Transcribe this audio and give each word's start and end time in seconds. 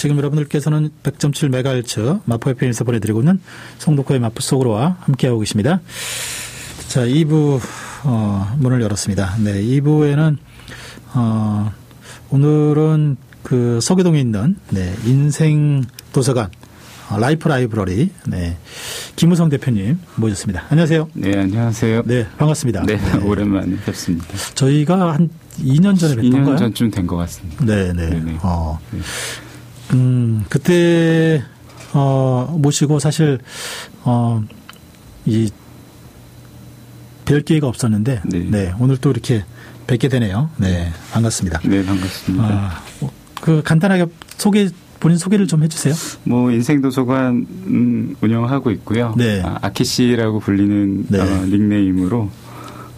네, 0.00 0.02
지금 0.02 0.16
여러분들께서는 0.16 0.88
100.7MHz 1.02 2.22
마포 2.24 2.48
FM에서 2.52 2.84
보내드리고 2.84 3.20
있는 3.20 3.38
송도코의 3.76 4.18
마포 4.18 4.40
속으로와 4.40 4.96
함께하고 5.00 5.40
계십니다. 5.40 5.80
자, 6.88 7.02
2부, 7.04 7.60
어, 8.04 8.56
문을 8.58 8.80
열었습니다. 8.80 9.36
네, 9.44 9.62
2부에는, 9.62 10.38
어, 11.14 11.70
오늘은 12.30 13.18
그 13.42 13.78
서계동에 13.82 14.18
있는, 14.20 14.56
네, 14.70 14.94
인생 15.04 15.84
도서관, 16.14 16.48
어, 17.10 17.18
Life 17.18 17.48
Library, 17.48 18.10
네, 18.26 18.56
김우성 19.16 19.50
대표님 19.50 19.98
모셨습니다. 20.16 20.64
안녕하세요. 20.70 21.10
네, 21.12 21.38
안녕하세요. 21.38 22.02
네, 22.06 22.26
반갑습니다. 22.38 22.84
네, 22.86 22.98
오랜만에 23.22 23.76
뵙습니다. 23.84 24.26
저희가 24.54 25.12
한 25.12 25.28
2년 25.58 25.98
전에 25.98 26.14
뵀던가요? 26.14 26.54
2년 26.54 26.58
전쯤 26.58 26.90
된 26.90 27.06
것 27.06 27.16
같습니다. 27.16 27.62
네, 27.66 27.92
네. 27.92 28.08
네네. 28.08 28.38
어, 28.42 28.78
네. 28.92 29.00
음, 29.94 30.44
그때, 30.48 31.42
어, 31.92 32.56
모시고 32.58 32.98
사실, 32.98 33.38
어, 34.04 34.42
이, 35.26 35.50
뵐 37.24 37.42
기회가 37.42 37.66
없었는데, 37.68 38.22
네. 38.24 38.38
네. 38.50 38.74
오늘 38.78 38.96
또 38.96 39.10
이렇게 39.10 39.44
뵙게 39.86 40.08
되네요. 40.08 40.50
네, 40.56 40.90
반갑습니다. 41.12 41.60
네, 41.64 41.84
반갑습니다. 41.84 42.44
아, 42.44 42.82
어, 43.00 43.10
그 43.40 43.62
간단하게 43.64 44.06
소개, 44.36 44.68
본인 45.00 45.16
소개를 45.16 45.46
좀 45.46 45.62
해주세요. 45.64 45.94
뭐 46.24 46.50
인생도서관 46.50 47.46
음, 47.66 48.16
운영하고 48.20 48.70
있고요. 48.72 49.14
네. 49.16 49.42
아, 49.42 49.58
아키 49.62 49.84
씨라고 49.84 50.40
불리는 50.40 51.06
네. 51.08 51.20
어, 51.20 51.24
닉네임으로 51.46 52.30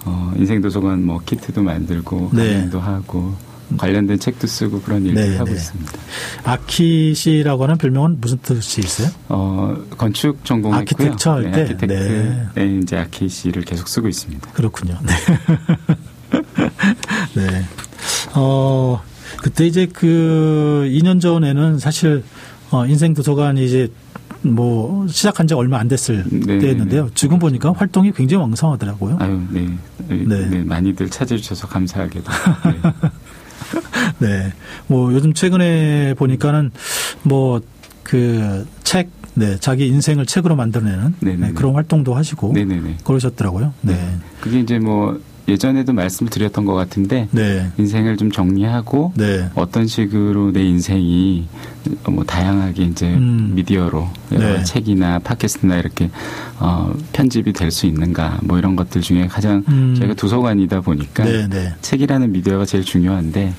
어, 0.05 0.33
인생도서관 0.37 1.05
뭐 1.07 1.21
키트도 1.25 1.63
만들고 1.63 2.31
네. 2.35 2.55
강연도 2.55 2.81
하고 2.81 3.35
관련된 3.77 4.19
책도 4.19 4.47
쓰고 4.47 4.83
그런 4.83 5.05
일들 5.07 5.31
네, 5.31 5.37
하고 5.37 5.51
네. 5.51 5.57
있습니다. 5.57 5.93
아키 6.45 7.15
씨라고 7.15 7.65
하는 7.65 7.79
별명은 7.79 8.21
무슨 8.21 8.39
뜻이 8.39 8.81
있어요? 8.81 9.09
어, 9.29 9.77
건축 9.97 10.45
전공했고요. 10.45 11.09
아키텍처 11.09 11.31
할 11.33 11.53
때? 11.53 11.63
아키텍트에 11.63 12.79
이제 12.83 12.97
아키 12.97 13.29
씨를 13.29 13.63
계속 13.63 13.89
쓰고 13.89 14.09
있습니다. 14.09 14.51
그렇군요. 14.53 14.99
네. 15.03 15.13
네. 17.35 17.65
어, 18.35 19.03
그때 19.43 19.67
이제 19.67 19.87
그 19.87 20.89
2년 20.91 21.21
전에는 21.21 21.79
사실 21.79 22.23
어, 22.71 22.87
인생 22.87 23.15
도서관이 23.15 23.65
이제 23.65 23.89
뭐 24.43 25.07
시작한 25.09 25.47
지 25.47 25.55
얼마 25.55 25.79
안 25.79 25.89
됐을 25.89 26.25
네, 26.29 26.59
때였는데요. 26.59 27.03
네, 27.05 27.09
네. 27.09 27.15
지금 27.15 27.39
보니까 27.39 27.73
활동이 27.73 28.13
굉장히 28.13 28.43
왕성하더라고요. 28.43 29.19
아유, 29.21 29.41
네. 29.51 29.69
네. 30.09 30.17
네. 30.27 30.47
네, 30.49 30.65
많이들 30.65 31.09
찾아주셔서 31.09 31.69
감사하게도. 31.69 32.31
네. 32.31 33.11
네. 34.23 34.53
뭐 34.87 35.13
요즘 35.13 35.35
최근에 35.35 36.15
보니까는 36.15 36.71
뭐그 37.25 38.67
책, 38.85 39.11
네, 39.35 39.57
자기 39.59 39.87
인생을 39.89 40.27
책으로 40.27 40.57
만들어내는 40.57 41.15
네, 41.21 41.37
네, 41.37 41.47
네, 41.49 41.53
그런 41.53 41.75
활동도 41.75 42.15
하시고 42.15 42.53
네네네. 42.53 42.99
그러셨더라고요. 43.05 43.73
네. 43.83 43.97
그게 44.41 44.61
이제 44.61 44.79
뭐 44.79 45.19
예전에도 45.49 45.93
말씀을 45.93 46.31
드렸던 46.31 46.65
것 46.67 46.75
같은데 46.75 47.27
네. 47.33 47.69
인생을 47.77 48.17
좀 48.17 48.31
정리하고 48.31 49.13
네. 49.17 49.51
어떤 49.57 49.89
식으로 49.89 50.53
내 50.53 50.63
인생이 50.63 51.49
뭐 52.09 52.23
다양하게 52.23 52.85
이제 52.85 53.07
음. 53.15 53.51
미디어로 53.55 54.09
네. 54.31 54.63
책이나 54.63 55.19
팟캐스트나 55.19 55.79
이렇게 55.79 56.11
어 56.61 56.95
편집이 57.13 57.53
될 57.55 57.73
수 57.73 57.87
있는가 57.87 58.39
뭐 58.45 58.57
이런 58.59 58.77
것들 58.77 59.01
중에 59.01 59.27
가장 59.27 59.65
음. 59.69 59.97
저희가 59.99 60.15
도서관이다 60.15 60.83
보니까 60.83 61.25
네, 61.25 61.49
네. 61.49 61.75
책이라는 61.81 62.31
미디어가 62.31 62.65
제일 62.65 62.85
중요한데 62.85 63.53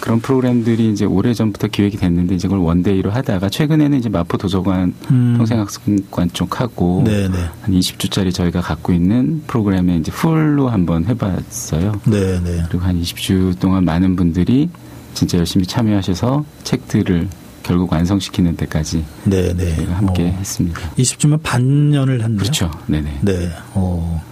그런 0.00 0.20
프로그램들이 0.20 0.90
이제 0.90 1.04
오래 1.04 1.32
전부터 1.34 1.68
기획이 1.68 1.96
됐는데 1.96 2.34
이제 2.34 2.48
그걸 2.48 2.64
one-day로 2.64 3.10
하다가 3.10 3.48
최근에는 3.48 3.98
이제 3.98 4.08
마포 4.08 4.38
도서관 4.38 4.94
음. 5.10 5.34
평생학습관 5.38 6.30
쪽 6.32 6.60
하고 6.60 7.02
네, 7.04 7.28
네. 7.28 7.38
한 7.62 7.74
20주짜리 7.74 8.32
저희가 8.32 8.60
갖고 8.60 8.92
있는 8.92 9.42
프로그램에 9.46 9.96
이제 9.96 10.12
full로 10.12 10.68
한번 10.68 11.06
해봤어요. 11.06 12.00
네, 12.06 12.40
네. 12.40 12.62
그리고 12.68 12.84
한 12.84 13.00
20주 13.00 13.58
동안 13.58 13.84
많은 13.84 14.16
분들이 14.16 14.68
진짜 15.14 15.38
열심히 15.38 15.66
참여하셔서 15.66 16.44
책들을 16.62 17.28
결국 17.62 17.92
완성시키는 17.92 18.56
데까지 18.56 19.04
네, 19.24 19.52
네. 19.54 19.84
함께 19.86 20.24
어. 20.24 20.36
했습니다. 20.38 20.80
20주면 20.98 21.42
반년을 21.42 22.22
했네요. 22.22 22.38
그렇죠. 22.38 22.70
네네. 22.86 23.20
네. 23.22 23.50
어. 23.74 24.22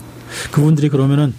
그분들이 0.51 0.89
그러면은 0.89 1.35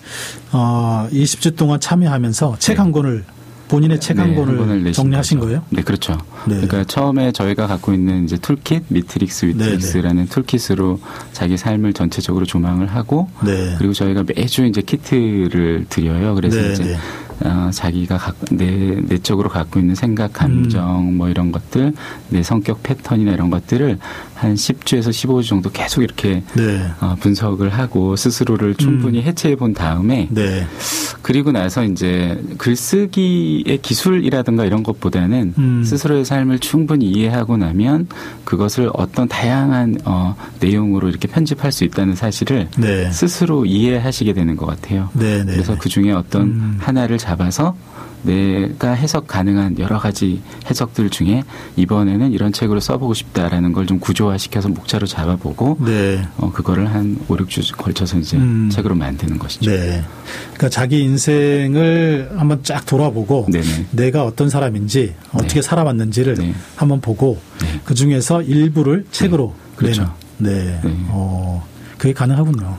어 0.51 1.07
20주 1.11 1.55
동안 1.55 1.79
참여하면서 1.79 2.57
책 2.59 2.75
네. 2.75 2.81
한 2.81 2.91
권을 2.91 3.25
본인의 3.67 3.99
책한 3.99 4.31
네, 4.31 4.35
권을 4.35 4.93
정리하신 4.93 5.39
거죠. 5.39 5.47
거예요? 5.47 5.63
네, 5.69 5.81
그렇죠. 5.81 6.13
네. 6.45 6.55
그러니까 6.55 6.83
처음에 6.83 7.31
저희가 7.31 7.67
갖고 7.67 7.93
있는 7.93 8.25
이제 8.25 8.37
toolkit, 8.37 8.83
미트릭스, 8.89 9.45
위트릭스라는 9.47 10.27
toolkit으로 10.27 10.99
자기 11.33 11.57
삶을 11.57 11.93
전체적으로 11.93 12.45
조망을 12.45 12.87
하고 12.87 13.29
네. 13.43 13.75
그리고 13.77 13.93
저희가 13.93 14.23
매주 14.35 14.65
이제 14.65 14.81
키트를 14.81 15.85
드려요. 15.89 16.35
그래서 16.35 16.61
네, 16.61 16.73
이제 16.73 16.83
네. 16.83 16.97
어, 17.43 17.69
자기가 17.71 18.17
각, 18.17 18.35
내 18.51 19.01
내적으로 19.07 19.49
갖고 19.49 19.79
있는 19.79 19.93
생각, 19.95 20.31
감정 20.33 21.09
음. 21.09 21.17
뭐 21.17 21.29
이런 21.29 21.51
것들, 21.51 21.93
내 22.29 22.43
성격 22.43 22.81
패턴이나 22.81 23.33
이런 23.33 23.49
것들을 23.49 23.99
한 24.35 24.53
10주에서 24.53 25.09
15주 25.09 25.47
정도 25.47 25.71
계속 25.71 26.03
이렇게 26.03 26.43
네. 26.55 26.85
어, 26.99 27.15
분석을 27.19 27.69
하고 27.69 28.15
스스로를 28.15 28.75
충분히 28.75 29.21
해체해 29.21 29.55
본 29.55 29.73
다음에 29.73 30.27
네. 30.29 30.67
그리고 31.21 31.51
나서 31.51 31.83
이제 31.83 32.39
글쓰기의 32.57 33.79
기술이라든가 33.81 34.65
이런 34.65 34.83
것보다는 34.83 35.53
음. 35.57 35.83
스스로의 35.83 36.25
삶을 36.25 36.59
충분히 36.59 37.09
이해하고 37.09 37.57
나면 37.57 38.07
그것을 38.43 38.91
어떤 38.93 39.27
다양한 39.27 39.99
어, 40.05 40.35
내용으로 40.59 41.09
이렇게 41.09 41.27
편집할 41.27 41.71
수 41.71 41.83
있다는 41.85 42.15
사실을 42.15 42.67
네. 42.77 43.09
스스로 43.11 43.65
이해하시게 43.65 44.33
되는 44.33 44.55
것 44.55 44.65
같아요. 44.65 45.09
네, 45.13 45.43
네. 45.43 45.53
그래서 45.53 45.77
그 45.79 45.89
중에 45.89 46.11
어떤 46.11 46.41
음. 46.43 46.77
하나를 46.79 47.17
잡아서 47.17 47.75
내가 48.23 48.91
해석 48.91 49.27
가능한 49.27 49.79
여러 49.79 49.99
가지 49.99 50.41
해석들 50.69 51.09
중에 51.11 51.43
이번에는 51.75 52.31
이런 52.33 52.51
책으로 52.51 52.79
써보고 52.81 53.13
싶다라는 53.13 53.71
걸 53.71 53.85
좀 53.85 53.99
구조화시켜서 53.99 54.69
목차로 54.69 55.05
잡아보고 55.07 55.77
네. 55.85 56.27
어, 56.37 56.51
그거를 56.51 56.93
한 56.93 57.17
5, 57.27 57.35
6주 57.35 57.77
걸쳐서 57.77 58.17
이제 58.17 58.37
음. 58.37 58.69
책으로 58.71 58.95
만드는 58.95 59.37
것이죠. 59.37 59.69
네. 59.69 60.03
그러니까 60.53 60.69
자기 60.69 61.01
인생을 61.03 62.31
한번 62.35 62.63
쫙 62.63 62.85
돌아보고 62.85 63.47
네네. 63.51 63.87
내가 63.91 64.23
어떤 64.23 64.49
사람인지 64.49 65.13
어떻게 65.33 65.61
살아왔는지를 65.61 66.35
네. 66.35 66.53
한번 66.75 67.01
보고 67.01 67.39
네. 67.61 67.79
그 67.83 67.93
중에서 67.93 68.41
일부를 68.41 69.05
책으로 69.11 69.53
그렇죠. 69.75 70.11
내는. 70.37 70.65
네. 70.65 70.79
네. 70.83 70.95
어, 71.09 71.65
그게 71.97 72.13
가능하군요. 72.13 72.77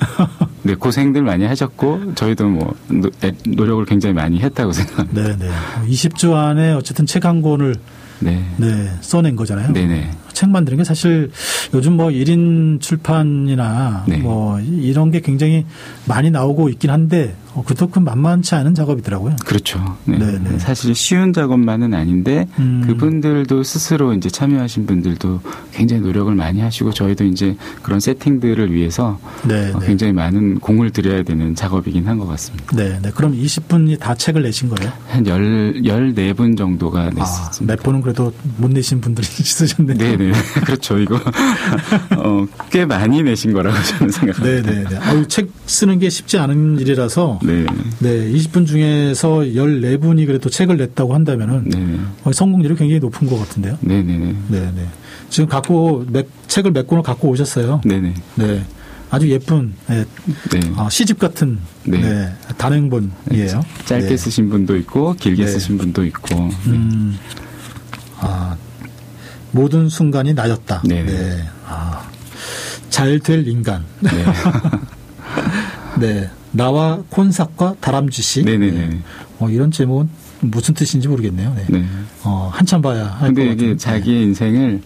네, 0.64 0.74
고생들 0.74 1.22
많이 1.22 1.44
하셨고 1.44 2.14
저희도 2.14 2.48
뭐 2.48 2.74
노, 2.88 3.10
노력을 3.46 3.84
굉장히 3.84 4.14
많이 4.14 4.40
했다고 4.40 4.72
생각합니다. 4.72 5.22
네, 5.22 5.36
네. 5.36 5.50
20주 5.88 6.32
안에 6.34 6.72
어쨌든 6.72 7.06
책 7.06 7.24
한 7.24 7.40
권을 7.42 7.76
네. 8.20 8.44
네, 8.56 8.90
써낸 9.00 9.36
거잖아요. 9.36 9.72
네 9.72 9.86
네. 9.86 10.10
책 10.34 10.50
만드는 10.50 10.78
게 10.78 10.84
사실 10.84 11.30
요즘 11.72 11.94
뭐 11.96 12.08
1인 12.08 12.80
출판이나 12.80 14.04
네. 14.06 14.18
뭐 14.18 14.60
이런 14.60 15.10
게 15.10 15.20
굉장히 15.20 15.64
많이 16.06 16.30
나오고 16.30 16.68
있긴 16.70 16.90
한데 16.90 17.34
어, 17.54 17.62
그렇게 17.64 18.00
만만치 18.00 18.56
않은 18.56 18.74
작업이더라고요. 18.74 19.36
그렇죠. 19.44 19.96
네. 20.06 20.18
네네. 20.18 20.58
사실 20.58 20.92
쉬운 20.94 21.32
작업만은 21.32 21.94
아닌데 21.94 22.48
음. 22.58 22.82
그분들도 22.84 23.62
스스로 23.62 24.12
이제 24.12 24.28
참여하신 24.28 24.86
분들도 24.86 25.40
굉장히 25.72 26.02
노력을 26.02 26.34
많이 26.34 26.60
하시고 26.60 26.92
저희도 26.92 27.24
이제 27.24 27.56
그런 27.82 28.00
세팅들을 28.00 28.72
위해서 28.72 29.20
네, 29.46 29.70
어, 29.72 29.78
네. 29.78 29.86
굉장히 29.86 30.12
많은 30.12 30.58
공을 30.58 30.90
들여야 30.90 31.22
되는 31.22 31.54
작업이긴 31.54 32.08
한 32.08 32.14
것 32.18 32.26
같습니다. 32.26 32.76
네, 32.76 32.98
네. 33.02 33.10
그럼 33.14 33.32
20분이 33.36 33.98
다 33.98 34.14
책을 34.14 34.42
내신 34.42 34.68
거예요? 34.68 34.92
한 35.08 35.26
열, 35.26 35.74
14분 35.82 36.56
정도가 36.56 37.00
아, 37.02 37.10
냈습니다. 37.10 37.72
몇 37.74 37.82
분은 37.82 38.02
그래도 38.02 38.32
못 38.56 38.70
내신 38.70 39.00
분들이 39.00 39.26
있으셨네요. 39.40 39.96
네 39.96 40.16
네. 40.32 40.32
그렇죠. 40.64 40.98
이거, 40.98 41.16
어, 42.16 42.46
꽤 42.70 42.84
많이 42.84 43.22
내신 43.22 43.52
거라고 43.52 43.76
저는 43.82 44.10
생각합니다. 44.12 44.70
네, 44.70 44.82
네, 44.82 44.84
네. 44.88 44.96
아유, 44.98 45.26
책 45.28 45.50
쓰는 45.66 45.98
게 45.98 46.08
쉽지 46.10 46.38
않은 46.38 46.78
일이라서 46.80 47.40
네. 47.42 47.66
네, 48.00 48.32
20분 48.32 48.66
중에서 48.66 49.38
14분이 49.38 50.26
그래도 50.26 50.48
책을 50.50 50.76
냈다고 50.76 51.14
한다면은 51.14 51.68
네네. 51.68 51.98
어, 52.24 52.32
성공률이 52.32 52.76
굉장히 52.76 53.00
높은 53.00 53.28
것 53.28 53.38
같은데요. 53.38 53.78
네 53.80 54.02
네 54.02 54.16
네. 54.18 54.36
네, 54.48 54.60
네. 54.74 54.86
지금 55.30 55.48
갖고 55.48 56.04
몇, 56.10 56.26
책을 56.48 56.70
몇 56.72 56.86
권을 56.86 57.02
갖고 57.02 57.28
오셨어요. 57.28 57.80
네 57.84 58.00
네. 58.00 58.14
네. 58.36 58.64
아주 59.10 59.28
예쁜 59.30 59.74
네, 59.86 60.04
네. 60.50 60.60
아, 60.76 60.88
시집 60.90 61.18
같은 61.20 61.58
네. 61.84 62.00
네. 62.00 62.32
단행본이에요. 62.58 63.62
짧게 63.84 64.08
네. 64.08 64.16
쓰신 64.16 64.48
분도 64.50 64.76
있고 64.76 65.14
길게 65.14 65.44
네. 65.44 65.50
쓰신 65.50 65.78
분도 65.78 66.04
있고 66.04 66.34
네. 66.34 66.50
음, 66.66 67.16
아, 68.18 68.56
모든 69.54 69.88
순간이 69.88 70.34
나였다. 70.34 70.82
네 70.84 71.04
네. 71.04 71.44
아, 71.66 72.02
잘 72.90 73.20
될 73.20 73.46
인간. 73.46 73.84
네. 74.00 74.10
네. 76.00 76.30
나와 76.50 76.98
콘삭과 77.08 77.76
다람쥐 77.80 78.20
씨. 78.22 78.42
네네네. 78.42 78.86
네. 78.88 78.98
어, 79.38 79.48
이런 79.48 79.70
제목은 79.70 80.08
무슨 80.50 80.74
뜻인지 80.74 81.08
모르겠네요. 81.08 81.54
네. 81.56 81.64
네. 81.68 81.84
어, 82.22 82.50
한참 82.52 82.80
봐야 82.82 83.04
할것 83.04 83.20
근데 83.20 83.48
같아요. 83.48 83.52
이게 83.70 83.76
자기의 83.76 84.22
인생을 84.24 84.80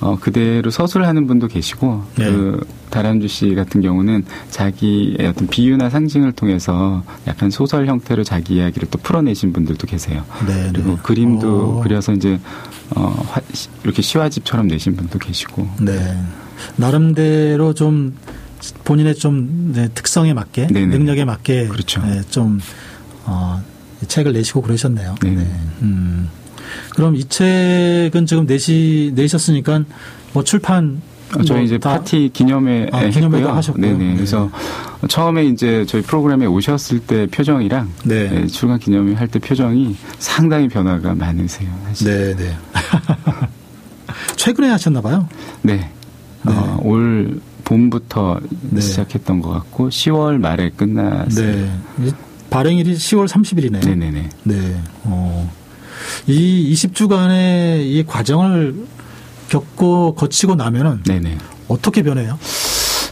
어, 0.00 0.16
그대로 0.18 0.70
서술하는 0.70 1.26
분도 1.26 1.46
계시고 1.48 2.02
네. 2.16 2.24
그 2.30 2.66
다람쥐 2.90 3.28
씨 3.28 3.54
같은 3.54 3.80
경우는 3.82 4.24
자기의 4.50 5.26
어떤 5.26 5.46
비유나 5.48 5.90
상징을 5.90 6.32
통해서 6.32 7.02
약간 7.26 7.50
소설 7.50 7.86
형태로 7.86 8.24
자기 8.24 8.54
이야기를 8.56 8.88
또 8.90 8.98
풀어내신 8.98 9.52
분들도 9.52 9.86
계세요. 9.86 10.24
네, 10.46 10.70
그리고 10.72 10.90
네. 10.92 10.96
그림도 11.02 11.78
어. 11.78 11.82
그려서 11.82 12.12
이제 12.12 12.40
어, 12.96 13.22
화- 13.28 13.40
시- 13.52 13.68
이렇게 13.84 14.00
시화집처럼 14.02 14.68
내신 14.68 14.96
분도 14.96 15.18
계시고. 15.18 15.68
네. 15.80 16.16
나름대로 16.76 17.74
좀 17.74 18.14
본인의 18.84 19.14
좀 19.16 19.72
네, 19.74 19.88
특성에 19.94 20.32
맞게 20.32 20.68
네네. 20.68 20.86
능력에 20.98 21.24
맞게 21.24 21.68
그렇죠. 21.68 22.00
네, 22.02 22.22
좀 22.30 22.58
어, 23.26 23.62
이 23.62 23.77
책을 24.06 24.32
내시고 24.32 24.62
그러셨네요. 24.62 25.16
네네. 25.20 25.46
음. 25.82 26.28
그럼 26.94 27.16
이 27.16 27.24
책은 27.24 28.26
지금 28.26 28.46
내시 28.46 29.12
내셨으니까 29.14 29.82
뭐 30.32 30.44
출판 30.44 31.00
어, 31.36 31.42
저희 31.42 31.58
뭐 31.58 31.66
이제 31.66 31.78
다- 31.78 31.98
파티 31.98 32.30
기념회 32.32 32.88
아, 32.92 33.06
기념회도 33.08 33.36
했고요. 33.38 33.54
하셨고요. 33.56 33.86
네네. 33.86 34.04
네. 34.10 34.14
그래서 34.16 34.50
처음에 35.08 35.44
이제 35.46 35.84
저희 35.86 36.00
프로그램에 36.02 36.46
오셨을 36.46 37.00
때 37.00 37.26
표정이랑 37.26 37.90
네. 38.04 38.28
네, 38.30 38.46
출간 38.46 38.78
기념회 38.78 39.14
할 39.14 39.28
때 39.28 39.38
표정이 39.38 39.94
상당히 40.18 40.68
변화가 40.68 41.14
많으세요. 41.14 41.68
사실. 41.86 42.34
네, 42.36 42.44
네. 42.44 42.56
최근에 44.36 44.68
하셨나 44.68 45.00
봐요. 45.00 45.28
네. 45.62 45.90
어, 46.46 46.78
올 46.82 47.40
봄부터 47.64 48.40
네. 48.70 48.80
시작했던 48.80 49.40
것 49.40 49.50
같고 49.50 49.90
10월 49.90 50.38
말에 50.38 50.70
끝났어요. 50.70 51.68
발행일이 52.50 52.94
10월 52.94 53.28
30일이네요. 53.28 53.86
네네네. 53.86 54.28
네. 54.44 54.82
어. 55.04 55.52
이 56.26 56.72
20주간의 56.72 57.82
이 57.84 58.04
과정을 58.06 58.74
겪고 59.48 60.14
거치고 60.14 60.54
나면은 60.54 61.02
네네. 61.04 61.38
어떻게 61.68 62.02
변해요? 62.02 62.38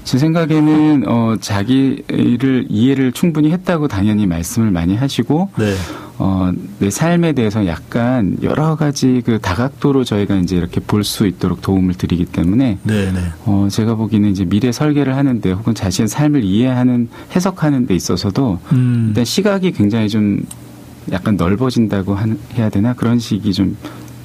제 0.05 0.19
생각에는 0.19 1.05
어, 1.09 1.37
자기를 1.41 2.67
이해를 2.69 3.13
충분히 3.13 3.51
했다고 3.51 3.89
당연히 3.89 4.27
말씀을 4.27 4.71
많이 4.71 4.95
하시고 4.95 5.51
네. 5.59 5.75
어, 6.19 6.51
내 6.79 6.89
삶에 6.91 7.33
대해서 7.35 7.67
약간 7.67 8.37
여러 8.43 8.75
가지 8.77 9.23
그 9.25 9.39
다각도로 9.39 10.05
저희가 10.05 10.37
이제 10.37 10.57
이렇게 10.57 10.81
볼 10.81 11.05
수 11.05 11.27
있도록 11.27 11.61
도움을 11.63 11.95
드리기 11.95 12.25
때문에 12.27 12.79
네, 12.83 13.13
네. 13.13 13.21
어, 13.45 13.69
제가 13.71 13.95
보기에는 13.97 14.31
이제 14.31 14.45
미래 14.45 14.73
설계를 14.73 15.15
하는데 15.17 15.51
혹은 15.53 15.75
자신의 15.75 16.09
삶을 16.09 16.43
이해하는 16.43 17.09
해석하는 17.35 17.87
데 17.87 17.95
있어서도 17.95 18.59
음. 18.73 19.07
일단 19.09 19.25
시각이 19.25 19.73
굉장히 19.73 20.09
좀 20.09 20.41
약간 21.13 21.37
넓어진다고 21.37 22.15
한- 22.15 22.39
해야 22.57 22.69
되나 22.71 22.95
그런 22.95 23.19
식이 23.19 23.53
좀 23.53 23.77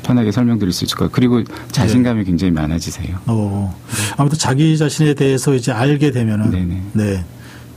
편하게 0.04 0.32
설명드릴 0.32 0.74
수 0.74 0.86
있을 0.86 0.98
것 0.98 1.12
같아요. 1.12 1.14
그리고 1.30 1.44
자신감이 1.72 2.24
굉장히 2.24 2.52
많아지세요. 2.52 3.18
어. 3.28 3.76
아무튼 4.18 4.40
자기 4.40 4.76
자신에 4.78 5.14
대해서 5.14 5.54
이제 5.54 5.72
알게 5.72 6.10
되면은 6.12 6.50
네네. 6.50 6.82
네. 6.94 7.26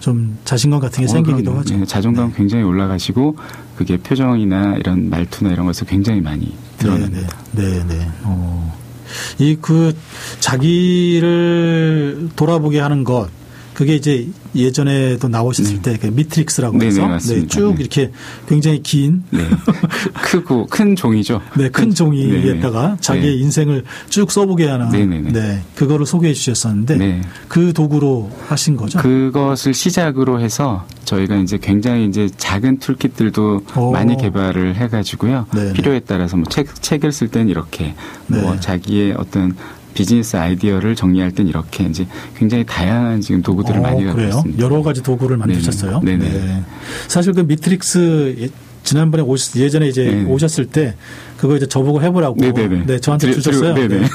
좀 0.05 0.37
자신감 0.45 0.81
같은 0.81 0.99
게 0.99 1.05
어, 1.05 1.09
생기기도 1.09 1.45
그럼요. 1.53 1.61
하죠. 1.61 1.79
네, 1.79 1.87
자존감 1.87 2.31
굉장히 2.35 2.63
올라가시고 2.63 3.39
그게 3.75 3.97
표정이나 3.97 4.77
이런 4.77 5.09
말투나 5.09 5.51
이런 5.51 5.65
것을 5.65 5.87
굉장히 5.87 6.21
많이 6.21 6.55
드러냅니다. 6.77 7.27
네, 7.53 7.63
네, 7.83 7.85
네. 7.89 8.09
어. 8.25 8.77
이 9.39 9.57
그 9.63 9.95
자기를 10.41 12.29
돌아보게 12.37 12.81
하는 12.81 13.03
것 13.05 13.29
그게 13.75 13.97
이제 13.97 14.29
예전에도 14.55 15.29
나오셨을 15.29 15.83
때그 15.83 16.07
미트릭스라고 16.07 16.79
네, 16.79 16.87
해서 16.87 17.03
네, 17.03 17.09
맞습니다. 17.09 17.49
쭉 17.49 17.75
네. 17.75 17.81
이렇게 17.81 18.13
굉장히 18.49 18.83
긴 18.83 19.25
네. 19.31 19.41
크- 20.23 20.43
크고 20.45 20.67
큰 20.67 20.95
종이죠. 20.95 21.41
네, 21.57 21.69
큰 21.69 21.93
종이에다가 21.93 22.91
네. 22.91 22.97
자기의 23.01 23.35
네. 23.37 23.41
인생을 23.43 23.85
쭉 24.09 24.31
써보게 24.31 24.69
하는 24.69 24.91
네네네. 24.91 25.33
네, 25.33 25.63
그거를 25.75 26.07
소개해 26.07 26.33
주셨었는데 26.35 26.97
네. 26.97 27.21
그 27.49 27.73
도구로 27.73 28.31
하신 28.47 28.77
거죠. 28.77 29.01
그것을 29.01 29.75
시작으로 29.75 30.41
해서 30.41 30.87
저희가 31.05 31.37
이제 31.37 31.59
굉장히 31.61 32.07
이제 32.07 32.29
작은 32.37 32.79
toolkit들도 32.79 33.63
오. 33.77 33.91
많이 33.93 34.17
개발을 34.17 34.77
해가지고요. 34.77 35.47
네네. 35.53 35.73
필요에 35.73 36.01
따라서 36.01 36.37
뭐 36.37 36.47
책, 36.49 36.81
책을 36.81 37.11
쓸 37.13 37.29
땐 37.29 37.49
이렇게 37.49 37.95
뭐 38.29 38.53
네. 38.55 38.61
자기의 38.61 39.15
어떤 39.19 39.57
비즈니스 39.95 40.37
아이디어를 40.37 40.95
정리할 40.97 41.31
땐 41.33 41.47
이렇게 41.49 41.85
이제 41.85 42.07
굉장히 42.37 42.65
다양한 42.67 43.21
지금 43.21 43.43
도구들을 43.43 43.79
어, 43.79 43.83
많이 43.83 44.05
갖고? 44.05 44.21
있습니다. 44.21 44.63
여러 44.63 44.83
가지 44.83 45.03
도구를. 45.03 45.37
만드셨어요. 45.37 46.01
네네. 46.01 46.29
네. 46.29 46.63
사실 47.09 47.33
그 47.33 47.41
미트릭스 47.41 48.37
예- 48.41 48.49
지난번에 48.83 49.23
오셨, 49.23 49.57
예전에 49.57 49.89
이제. 49.89 50.25
오셨을 50.29 50.67
때 50.67 50.95
그거 51.37 51.57
이제 51.57 51.67
저보고 51.67 52.01
해보라고 52.03 52.37
네네네. 52.41 52.85
네, 52.87 52.99
저한테 53.01 53.29
드리- 53.31 53.35
주셨어요. 53.43 53.75
드리고- 53.75 53.89
네네. 53.89 54.01
네. 54.01 54.09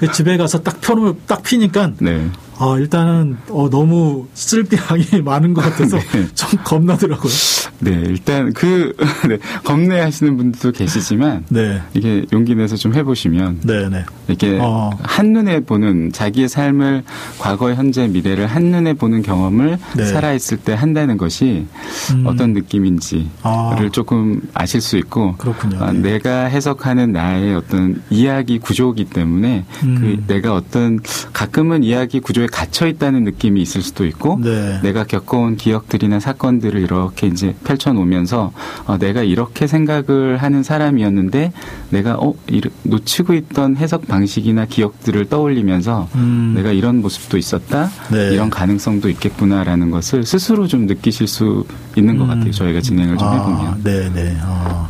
근데 0.00 0.12
집에 0.12 0.36
가서 0.36 0.60
딱 0.62 0.80
펴놓으면 0.80 1.16
딱 1.26 1.42
피니까 1.42 1.92
네. 1.98 2.28
아, 2.60 2.76
일단은 2.76 3.36
어, 3.50 3.68
너무 3.70 4.26
쓸데량이 4.34 5.22
많은 5.24 5.54
것 5.54 5.60
같아서 5.62 5.96
네. 5.98 6.26
좀 6.34 6.58
겁나더라고요. 6.64 7.32
네, 7.80 7.90
일단 8.06 8.52
그 8.52 8.92
네, 9.28 9.38
겁내하시는 9.62 10.36
분들도 10.36 10.72
계시지만 10.72 11.44
네. 11.50 11.80
이게 11.94 12.24
용기 12.32 12.56
내서 12.56 12.74
좀 12.74 12.94
해보시면 12.94 13.60
네, 13.62 13.88
네. 13.88 14.04
이렇게 14.26 14.58
어. 14.60 14.90
한 15.04 15.32
눈에 15.32 15.60
보는 15.60 16.10
자기의 16.12 16.48
삶을 16.48 17.04
과거, 17.38 17.72
현재, 17.74 18.08
미래를 18.08 18.48
한 18.48 18.64
눈에 18.64 18.94
보는 18.94 19.22
경험을 19.22 19.78
네. 19.96 20.04
살아 20.06 20.32
있을 20.32 20.56
때 20.58 20.72
한다는 20.74 21.16
것이 21.16 21.66
음. 22.12 22.26
어떤 22.26 22.54
느낌인지를 22.54 23.26
아. 23.42 23.76
조금 23.92 24.42
아실 24.54 24.80
수 24.80 24.96
있고 24.98 25.36
그렇군요. 25.36 25.78
아, 25.80 25.92
네. 25.92 26.00
내가 26.12 26.46
해 26.46 26.57
석하는 26.60 27.12
나의 27.12 27.54
어떤 27.54 28.02
이야기 28.10 28.58
구조이기 28.58 29.06
때문에 29.06 29.64
음. 29.84 29.94
그 30.00 30.32
내가 30.32 30.54
어떤 30.54 31.00
가끔은 31.32 31.82
이야기 31.82 32.20
구조에 32.20 32.46
갇혀 32.46 32.86
있다는 32.86 33.24
느낌이 33.24 33.60
있을 33.62 33.82
수도 33.82 34.04
있고 34.06 34.38
네. 34.42 34.80
내가 34.82 35.04
겪어온 35.04 35.56
기억들이나 35.56 36.20
사건들을 36.20 36.80
이렇게 36.80 37.26
이제 37.26 37.54
펼쳐 37.64 37.92
놓으면서 37.92 38.52
어, 38.86 38.98
내가 38.98 39.22
이렇게 39.22 39.66
생각을 39.66 40.36
하는 40.38 40.62
사람이었는데 40.62 41.52
내가 41.90 42.14
어 42.18 42.34
이르- 42.46 42.70
놓치고 42.82 43.34
있던 43.34 43.76
해석 43.76 44.06
방식이나 44.08 44.66
기억들을 44.66 45.28
떠올리면서 45.28 46.08
음. 46.14 46.52
내가 46.56 46.72
이런 46.72 47.00
모습도 47.00 47.38
있었다 47.38 47.90
네. 48.10 48.30
이런 48.32 48.50
가능성도 48.50 49.08
있겠구나라는 49.10 49.90
것을 49.90 50.24
스스로 50.24 50.66
좀 50.66 50.86
느끼실 50.86 51.26
수 51.26 51.66
있는 51.96 52.16
것 52.18 52.24
음. 52.24 52.28
같아요 52.28 52.50
저희가 52.50 52.80
진행을 52.80 53.16
좀 53.18 53.28
아, 53.28 53.32
해보면 53.34 53.80
네, 53.84 54.10
네. 54.12 54.36
아. 54.42 54.88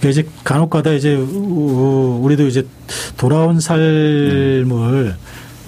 그러니까 0.00 0.08
이제 0.08 0.26
간혹가다 0.44 0.92
이제 0.92 1.14
우- 1.14 2.20
우리도 2.22 2.46
이제 2.46 2.64
돌아온 3.16 3.60
삶을 3.60 5.14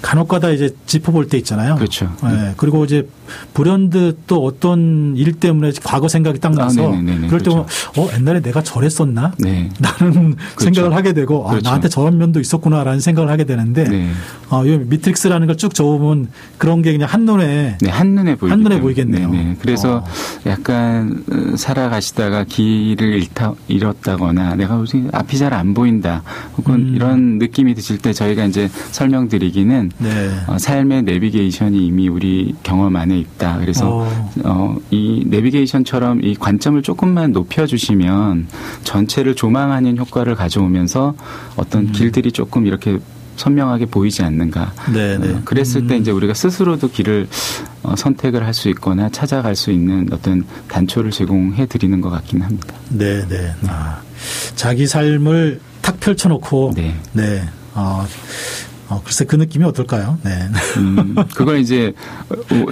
간혹가다 0.03 0.49
이제 0.51 0.69
짚어볼 0.85 1.29
때 1.29 1.37
있잖아요. 1.37 1.75
그렇죠. 1.75 2.11
네. 2.23 2.53
그리고 2.57 2.83
이제 2.83 3.07
불현듯 3.53 4.27
또 4.27 4.43
어떤 4.43 5.15
일 5.15 5.31
때문에 5.33 5.71
과거 5.81 6.09
생각이 6.09 6.39
딱 6.39 6.51
아, 6.51 6.65
나서 6.65 6.89
네네네네. 6.89 7.27
그럴 7.27 7.41
때 7.41 7.49
그렇죠. 7.49 7.65
보면 7.95 8.09
어 8.11 8.15
옛날에 8.15 8.41
내가 8.41 8.61
저랬었나? 8.61 9.31
네. 9.39 9.69
라는 9.79 10.35
생각을 10.59 10.93
하게 10.93 11.13
되고 11.13 11.47
아, 11.47 11.51
그렇죠. 11.51 11.63
나한테 11.69 11.87
저런 11.89 12.17
면도 12.17 12.41
있었구나라는 12.41 12.99
생각을 12.99 13.29
하게 13.31 13.45
되는데 13.45 13.85
네. 13.85 14.09
어, 14.49 14.65
이 14.65 14.77
미트릭스라는 14.77 15.47
걸 15.47 15.53
쭉 15.55 15.73
적으면 15.73 16.27
그런 16.57 16.81
게 16.81 16.91
그냥 16.91 17.07
한눈에 17.09 17.77
네, 17.79 17.89
한눈에 17.89 18.35
보이기 18.35 18.51
한눈에. 18.51 18.81
보이겠네요. 18.81 19.29
네, 19.29 19.37
네. 19.43 19.55
그래서 19.61 19.97
어. 19.97 20.03
약간 20.45 21.23
어, 21.31 21.55
살아가시다가 21.55 22.43
길을 22.43 23.13
잃다, 23.21 23.53
잃었다거나 23.69 24.55
내가 24.55 24.75
무슨 24.75 25.09
앞이 25.13 25.37
잘 25.37 25.53
안 25.53 25.73
보인다 25.75 26.23
혹은 26.57 26.73
음. 26.75 26.93
이런 26.95 27.37
느낌이 27.37 27.75
드실 27.75 27.99
때 27.99 28.11
저희가 28.11 28.43
이제 28.45 28.67
설명드리기는 28.91 29.91
네. 29.99 30.29
어, 30.47 30.57
삶의 30.57 31.03
내비게이션이 31.03 31.85
이미 31.85 32.07
우리 32.09 32.55
경험 32.63 32.95
안에 32.95 33.17
있다. 33.17 33.59
그래서 33.59 33.89
어. 33.89 34.31
어, 34.43 34.75
이 34.91 35.23
내비게이션처럼 35.27 36.23
이 36.23 36.35
관점을 36.35 36.81
조금만 36.81 37.31
높여주시면 37.31 38.47
전체를 38.83 39.35
조망하는 39.35 39.97
효과를 39.97 40.35
가져오면서 40.35 41.15
어떤 41.55 41.87
음. 41.87 41.91
길들이 41.91 42.31
조금 42.31 42.65
이렇게 42.65 42.99
선명하게 43.35 43.87
보이지 43.87 44.21
않는가. 44.21 44.73
네, 44.93 45.17
네. 45.17 45.33
어, 45.33 45.41
그랬을 45.43 45.87
때 45.87 45.95
음. 45.95 46.01
이제 46.01 46.11
우리가 46.11 46.33
스스로도 46.35 46.89
길을 46.89 47.27
어, 47.81 47.95
선택을 47.95 48.45
할 48.45 48.53
수 48.53 48.69
있거나 48.69 49.09
찾아갈 49.09 49.55
수 49.55 49.71
있는 49.71 50.07
어떤 50.11 50.43
단초를 50.67 51.09
제공해 51.11 51.65
드리는 51.65 51.99
것 51.99 52.09
같긴 52.11 52.41
합니다. 52.43 52.75
네, 52.89 53.27
네. 53.27 53.51
아, 53.67 54.01
자기 54.55 54.85
삶을 54.85 55.59
탁 55.81 55.99
펼쳐놓고 55.99 56.73
네. 56.75 56.95
네. 57.13 57.43
어, 57.73 58.05
어, 58.89 59.01
글쎄 59.03 59.25
그 59.25 59.35
느낌이 59.35 59.63
어떨까요? 59.65 60.17
네. 60.23 60.31
음, 60.77 61.15
그걸 61.35 61.59
이제 61.59 61.93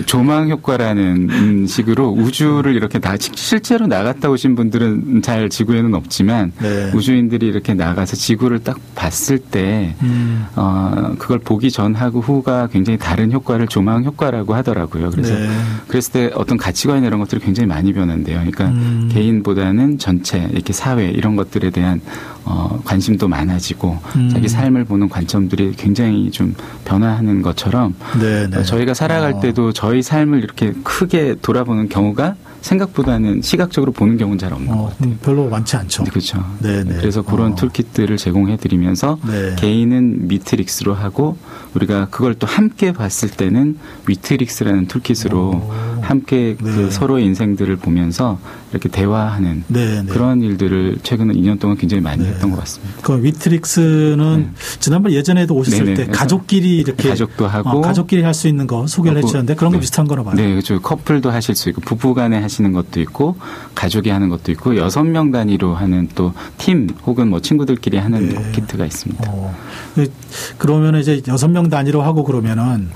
조망 0.05 0.49
효과라는 0.49 1.65
식으로 1.67 2.09
우주를 2.09 2.75
이렇게 2.75 2.99
나 2.99 3.15
실제로 3.17 3.87
나갔다 3.87 4.29
오신 4.29 4.55
분들은 4.55 5.21
잘 5.21 5.49
지구에는 5.49 5.93
없지만 5.95 6.51
네. 6.61 6.91
우주인들이 6.93 7.47
이렇게 7.47 7.73
나가서 7.73 8.15
지구를 8.15 8.59
딱 8.63 8.79
봤을 8.95 9.39
때 9.39 9.95
음. 10.01 10.45
어, 10.55 11.15
그걸 11.17 11.39
보기 11.39 11.71
전하고 11.71 12.21
후가 12.21 12.67
굉장히 12.67 12.97
다른 12.97 13.31
효과를 13.31 13.67
조망 13.67 14.03
효과라고 14.03 14.53
하더라고요. 14.53 15.09
그래서 15.11 15.33
네. 15.33 15.49
그랬을 15.87 16.13
때 16.13 16.31
어떤 16.35 16.57
가치관 16.57 17.03
이런 17.03 17.19
것들이 17.19 17.41
굉장히 17.41 17.67
많이 17.67 17.93
변한대요. 17.93 18.37
그러니까 18.37 18.67
음. 18.67 19.09
개인보다는 19.11 19.97
전체 19.97 20.47
이렇게 20.51 20.73
사회 20.73 21.09
이런 21.09 21.35
것들에 21.35 21.69
대한 21.69 22.01
어, 22.45 22.81
관심도 22.83 23.27
많아지고 23.27 23.97
음. 24.15 24.29
자기 24.29 24.47
삶을 24.47 24.85
보는 24.85 25.09
관점들이 25.09 25.73
굉장히 25.77 26.31
좀 26.31 26.55
변화하는 26.85 27.41
것처럼 27.41 27.95
네, 28.19 28.49
네. 28.49 28.63
저희가 28.63 28.93
살아갈 28.93 29.33
어. 29.33 29.39
때도 29.39 29.73
저희 29.73 30.01
삶을 30.01 30.43
이렇게 30.43 30.73
크게 30.83 31.35
돌아보는 31.41 31.89
경우가 31.89 32.35
생각보다는 32.61 33.41
시각적으로 33.41 33.91
보는 33.91 34.17
경우는 34.17 34.37
잘 34.37 34.53
없는 34.53 34.71
어, 34.71 34.83
것 34.83 34.97
같아요. 34.97 35.15
별로 35.23 35.49
많지 35.49 35.75
않죠. 35.75 36.03
그렇죠. 36.03 36.43
네네. 36.59 36.97
그래서 36.97 37.21
그런 37.21 37.53
어. 37.53 37.55
툴킷들을 37.55 38.15
제공해드리면서 38.17 39.17
네. 39.27 39.55
개인은 39.57 40.27
미트릭스로 40.27 40.93
하고 40.93 41.37
우리가 41.73 42.07
그걸 42.11 42.35
또 42.35 42.45
함께 42.47 42.91
봤을 42.91 43.29
때는 43.29 43.77
위트릭스라는 44.07 44.87
toolkit으로 44.87 45.39
오. 45.49 45.71
함께 46.01 46.55
그 46.55 46.63
네. 46.63 46.75
그 46.75 46.91
서로의 46.91 47.25
인생들을 47.25 47.75
보면서 47.77 48.39
이렇게 48.71 48.89
대화하는 48.89 49.63
네 49.67 50.01
네. 50.01 50.05
그런 50.07 50.41
일들을 50.41 50.99
최근 51.03 51.31
2년 51.33 51.59
동안 51.59 51.77
굉장히 51.77 52.01
많이 52.01 52.23
네. 52.23 52.29
했던 52.29 52.51
것 52.51 52.59
같습니다. 52.59 52.95
그 53.01 53.23
위트릭스는 53.23 54.37
네. 54.39 54.49
지난번 54.79 55.11
예전에도 55.11 55.55
오셨을 55.55 55.85
네네. 55.85 55.93
때 55.95 56.05
가족끼리 56.11 56.77
이렇게 56.77 57.09
가족도 57.09 57.47
하고 57.47 57.69
어, 57.69 57.81
가족끼리 57.81 58.21
할 58.23 58.33
수 58.33 58.47
있는 58.47 58.65
거 58.65 58.87
소개를 58.87 59.17
해주셨는데 59.17 59.55
그런 59.55 59.71
거 59.71 59.77
네. 59.77 59.81
비슷한 59.81 60.07
거로 60.07 60.23
봐요. 60.23 60.35
네, 60.35 60.49
그렇죠. 60.51 60.79
커플도 60.81 61.31
하실 61.31 61.53
수 61.53 61.69
있고 61.69 61.81
부부간에 61.81 62.39
하시는 62.39 62.71
것도 62.71 63.01
있고 63.01 63.35
가족이 63.75 64.09
하는 64.09 64.29
것도 64.29 64.51
있고 64.53 64.77
여섯 64.77 65.03
명 65.03 65.31
단위로 65.31 65.75
하는 65.75 66.07
또 66.15 66.31
팀 66.57 66.87
혹은 67.05 67.29
뭐 67.29 67.39
친구들끼리 67.41 67.97
하는 67.97 68.29
네. 68.29 68.51
키트가 68.53 68.85
있습니다. 68.85 69.23
어. 69.27 69.55
그, 69.95 70.11
그러면 70.57 70.95
이제 70.99 71.21
여섯 71.27 71.47
명 71.49 71.69
단위로 71.69 72.01
하고 72.01 72.23
그러면은 72.23 72.89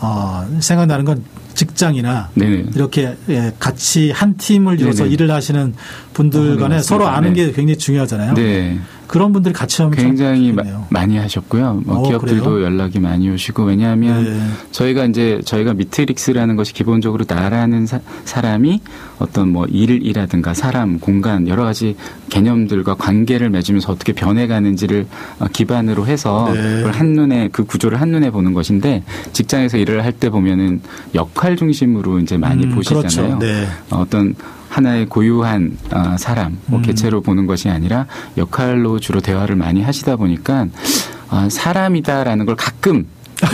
어, 0.00 0.46
생각나는 0.60 1.04
건 1.04 1.22
직장이나 1.80 2.28
네네. 2.34 2.66
이렇게 2.74 3.16
예, 3.30 3.52
같이 3.58 4.10
한 4.10 4.36
팀을 4.36 4.80
이뤄서. 4.80 5.06
일을 5.06 5.30
하시는 5.30 5.74
분들 6.20 6.52
어, 6.52 6.56
간에 6.56 6.76
어, 6.76 6.82
서로 6.82 7.06
아는 7.08 7.32
네. 7.32 7.46
게 7.46 7.52
굉장히 7.52 7.78
중요하잖아요. 7.78 8.34
네. 8.34 8.78
그런 9.06 9.32
분들이 9.32 9.52
같이 9.52 9.82
하면 9.82 9.96
굉장히 9.96 10.52
마, 10.52 10.62
많이 10.88 11.16
하셨고요. 11.18 11.82
뭐 11.84 11.98
어, 11.98 12.02
기업들도 12.08 12.44
그래요? 12.44 12.64
연락이 12.64 13.00
많이 13.00 13.28
오시고 13.28 13.64
왜냐하면 13.64 14.22
네. 14.22 14.40
저희가 14.70 15.06
이제 15.06 15.40
저희가 15.44 15.74
미트릭스라는 15.74 16.54
것이 16.54 16.72
기본적으로 16.72 17.24
나라는 17.26 17.86
사, 17.86 18.00
람이 18.40 18.80
어떤 19.18 19.48
뭐 19.48 19.66
일이라든가 19.66 20.54
사람, 20.54 21.00
공간 21.00 21.48
여러 21.48 21.64
가지 21.64 21.96
개념들과 22.28 22.94
관계를 22.94 23.50
맺으면서 23.50 23.90
어떻게 23.92 24.12
변해가는지를 24.12 25.06
어, 25.40 25.46
기반으로 25.52 26.06
해서 26.06 26.52
네. 26.54 26.76
그걸 26.76 26.92
한눈에 26.92 27.48
그 27.50 27.64
구조를 27.64 28.00
한 28.00 28.10
눈에 28.10 28.30
보는 28.30 28.54
것인데 28.54 29.02
직장에서 29.32 29.78
일을 29.78 30.04
할 30.04 30.10
때 30.20 30.28
보면은 30.28 30.82
역할 31.14 31.56
중심으로 31.56 32.18
이제 32.18 32.36
많이 32.36 32.64
음, 32.64 32.74
보시잖아요. 32.74 33.38
그렇죠. 33.38 33.38
네. 33.38 33.66
어떤 33.90 34.34
하나의 34.70 35.06
고유한 35.06 35.76
어, 35.92 36.16
사람, 36.16 36.56
뭐 36.66 36.78
음. 36.78 36.82
개체로 36.82 37.20
보는 37.20 37.46
것이 37.46 37.68
아니라 37.68 38.06
역할로 38.38 39.00
주로 39.00 39.20
대화를 39.20 39.56
많이 39.56 39.82
하시다 39.82 40.16
보니까 40.16 40.68
어, 41.28 41.48
사람이다라는 41.50 42.46
걸 42.46 42.56
가끔 42.56 43.06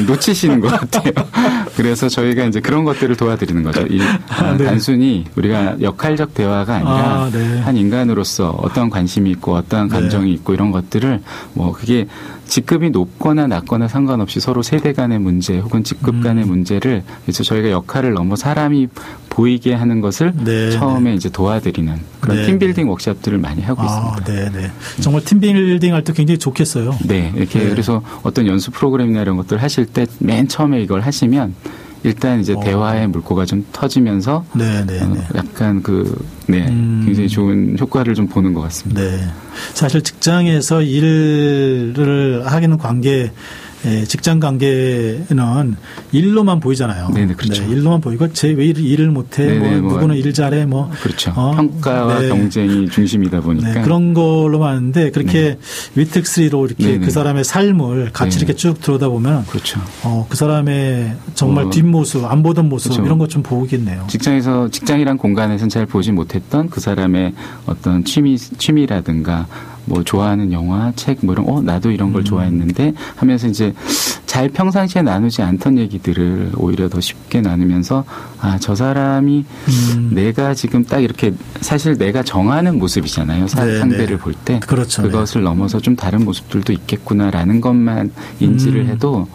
놓치시는 0.07 0.61
것 0.61 0.69
같아요. 0.69 1.13
그래서 1.77 2.09
저희가 2.09 2.45
이제 2.45 2.61
그런 2.61 2.85
것들을 2.85 3.17
도와드리는 3.17 3.63
거죠. 3.63 3.83
이, 3.89 4.01
아, 4.29 4.57
네. 4.57 4.65
단순히 4.65 5.25
우리가 5.37 5.81
역할적 5.81 6.35
대화가 6.35 6.75
아니라 6.75 7.23
아, 7.25 7.31
네. 7.31 7.61
한 7.61 7.77
인간으로서 7.77 8.51
어떤 8.63 8.91
관심이 8.91 9.31
있고 9.31 9.55
어떤 9.55 9.89
감정이 9.89 10.27
네. 10.27 10.33
있고 10.33 10.55
이런 10.55 10.73
것들을 10.73 11.23
뭐 11.55 11.73
그게 11.73 12.09
직급이 12.47 12.91
높거나 12.91 13.47
낮거나 13.47 13.89
상관없이 13.89 14.41
서로 14.41 14.63
세대 14.63 14.93
간의 14.93 15.19
문제 15.19 15.59
혹은 15.59 15.83
직급 15.85 16.23
간의 16.23 16.45
음. 16.45 16.49
문제를 16.49 17.03
그래서 17.23 17.43
저희가 17.43 17.71
역할을 17.71 18.13
넘어 18.13 18.37
사람이 18.37 18.89
보이게 19.37 19.75
하는 19.75 20.01
것을 20.01 20.33
네, 20.35 20.71
처음에 20.71 21.11
네. 21.11 21.17
이제 21.17 21.29
도와드리는 21.29 21.95
그런 22.21 22.37
네, 22.39 22.47
팀빌딩 22.47 22.85
네. 22.85 22.91
워크샵들을 22.91 23.37
많이 23.37 23.61
하고 23.61 23.83
아, 23.83 24.15
있습니다. 24.17 24.33
네, 24.33 24.51
네. 24.51 24.71
정말 25.03 25.23
팀빌딩 25.25 25.93
할 25.93 26.03
때 26.03 26.15
굉장히 26.15 26.39
좋겠어요. 26.39 26.97
네, 27.05 27.33
이렇게 27.37 27.59
네. 27.59 27.69
그래서 27.69 28.01
어떤 28.23 28.47
연수 28.47 28.71
프로그램이나 28.71 29.21
이런 29.21 29.37
것들 29.37 29.63
하실 29.63 29.85
때 29.85 30.07
맨 30.21 30.49
처음에 30.49 30.81
이걸 30.81 31.03
하시면 31.03 31.55
일단 32.03 32.41
이제 32.41 32.55
오. 32.55 32.61
어. 32.61 32.65
대화의 32.65 33.09
물꼬가 33.09 33.45
좀 33.45 33.67
터지면서 33.73 34.47
네, 34.55 34.87
네, 34.87 35.03
어, 35.03 35.07
네. 35.09 35.21
약간 35.35 35.83
그 35.83 36.17
네, 36.49 36.67
음. 36.69 37.03
굉장히 37.05 37.29
좋은 37.29 37.77
효과를 37.79 38.15
좀 38.15 38.27
보는 38.29 38.55
것 38.55 38.61
같습니다. 38.63 39.01
네. 39.03 39.19
사실 39.75 40.03
직장에서 40.03 40.83
일을 40.83 42.43
하기는 42.47 42.79
관계 42.79 43.31
예, 43.85 44.05
직장 44.05 44.41
관계는 44.41 45.77
일로만 46.11 46.59
보이잖아요. 46.59 47.11
네네, 47.15 47.35
그렇죠. 47.35 47.63
네, 47.63 47.71
일로만 47.73 48.01
보이고 48.01 48.33
제 48.33 48.49
왜 48.57 48.67
일을 48.67 49.11
못해, 49.11 49.47
네네, 49.47 49.59
뭐, 49.59 49.81
뭐, 49.83 49.93
누구는 49.93 50.17
일 50.17 50.33
잘해, 50.33 50.65
뭐 50.67 50.91
그렇죠. 51.03 51.31
어, 51.37 51.53
평가와 51.55 52.21
네. 52.21 52.29
경쟁이 52.31 52.89
중심이다 52.89 53.43
보니까 53.43 53.75
네, 53.75 53.83
그런 53.83 54.13
걸로만 54.15 54.77
하는데 54.77 55.11
그렇게 55.13 55.41
네. 55.41 55.59
위특스리로 55.95 56.67
이렇게 56.67 56.85
네네. 56.85 57.05
그 57.05 57.11
사람의 57.13 57.45
삶을 57.45 58.11
같이 58.13 58.39
이렇게 58.39 58.55
쭉 58.55 58.81
들여다 58.81 59.09
보면 59.09 59.45
그렇죠. 59.47 59.79
어, 60.03 60.27
그 60.29 60.37
사람의 60.37 61.15
정말 61.35 61.67
어, 61.67 61.71
뒷모습, 61.71 62.25
안 62.25 62.43
보던 62.43 62.69
모습 62.69 62.89
그렇죠. 62.91 63.05
이런 63.07 63.19
것 63.19 63.29
좀 63.29 63.43
보겠네요. 63.43 64.07
직장에서 64.09 64.69
직장이란 64.71 65.19
공간에서는 65.19 65.69
잘 65.69 65.85
보지 65.87 66.11
못 66.13 66.35
했던 66.37 66.71
그 66.71 66.81
사람의 66.81 67.35
어떤 67.67 68.05
취미 68.05 68.39
취미라든가 68.39 69.47
뭐 69.87 70.05
좋아하는 70.05 70.53
영화, 70.53 70.93
책, 70.97 71.19
뭐 71.23 71.35
이런, 71.35 71.49
어, 71.49 71.63
나도 71.63 71.91
이런 71.91 72.13
걸 72.13 72.23
음. 72.23 72.25
좋아했는데 72.25 72.93
하면서 73.15 73.47
이제 73.47 73.73
잘 74.27 74.49
평상시에 74.49 75.03
나누지 75.03 75.41
않던 75.41 75.79
얘기들을 75.79 76.53
오히려 76.57 76.89
더 76.89 77.01
쉽게 77.01 77.41
나누면서 77.41 78.05
아, 78.41 78.59
저 78.61 78.75
사람이 78.75 79.45
음. 79.69 80.11
내가 80.13 80.53
지금 80.53 80.85
딱 80.85 81.01
이렇게 81.01 81.33
사실 81.61 81.97
내가 81.97 82.23
정하는 82.23 82.79
모습이잖아요. 82.79 83.47
사, 83.47 83.65
네, 83.65 83.79
상대를 83.79 84.07
네. 84.07 84.17
볼때 84.19 84.61
그렇죠, 84.67 85.03
그것을 85.03 85.41
네. 85.41 85.49
넘어서 85.49 85.81
좀 85.81 85.97
다른 85.97 86.25
모습들도 86.25 86.73
있겠구나라는 86.73 87.61
것만 87.61 88.13
인지를 88.41 88.83
음. 88.83 88.87
해도 88.89 89.27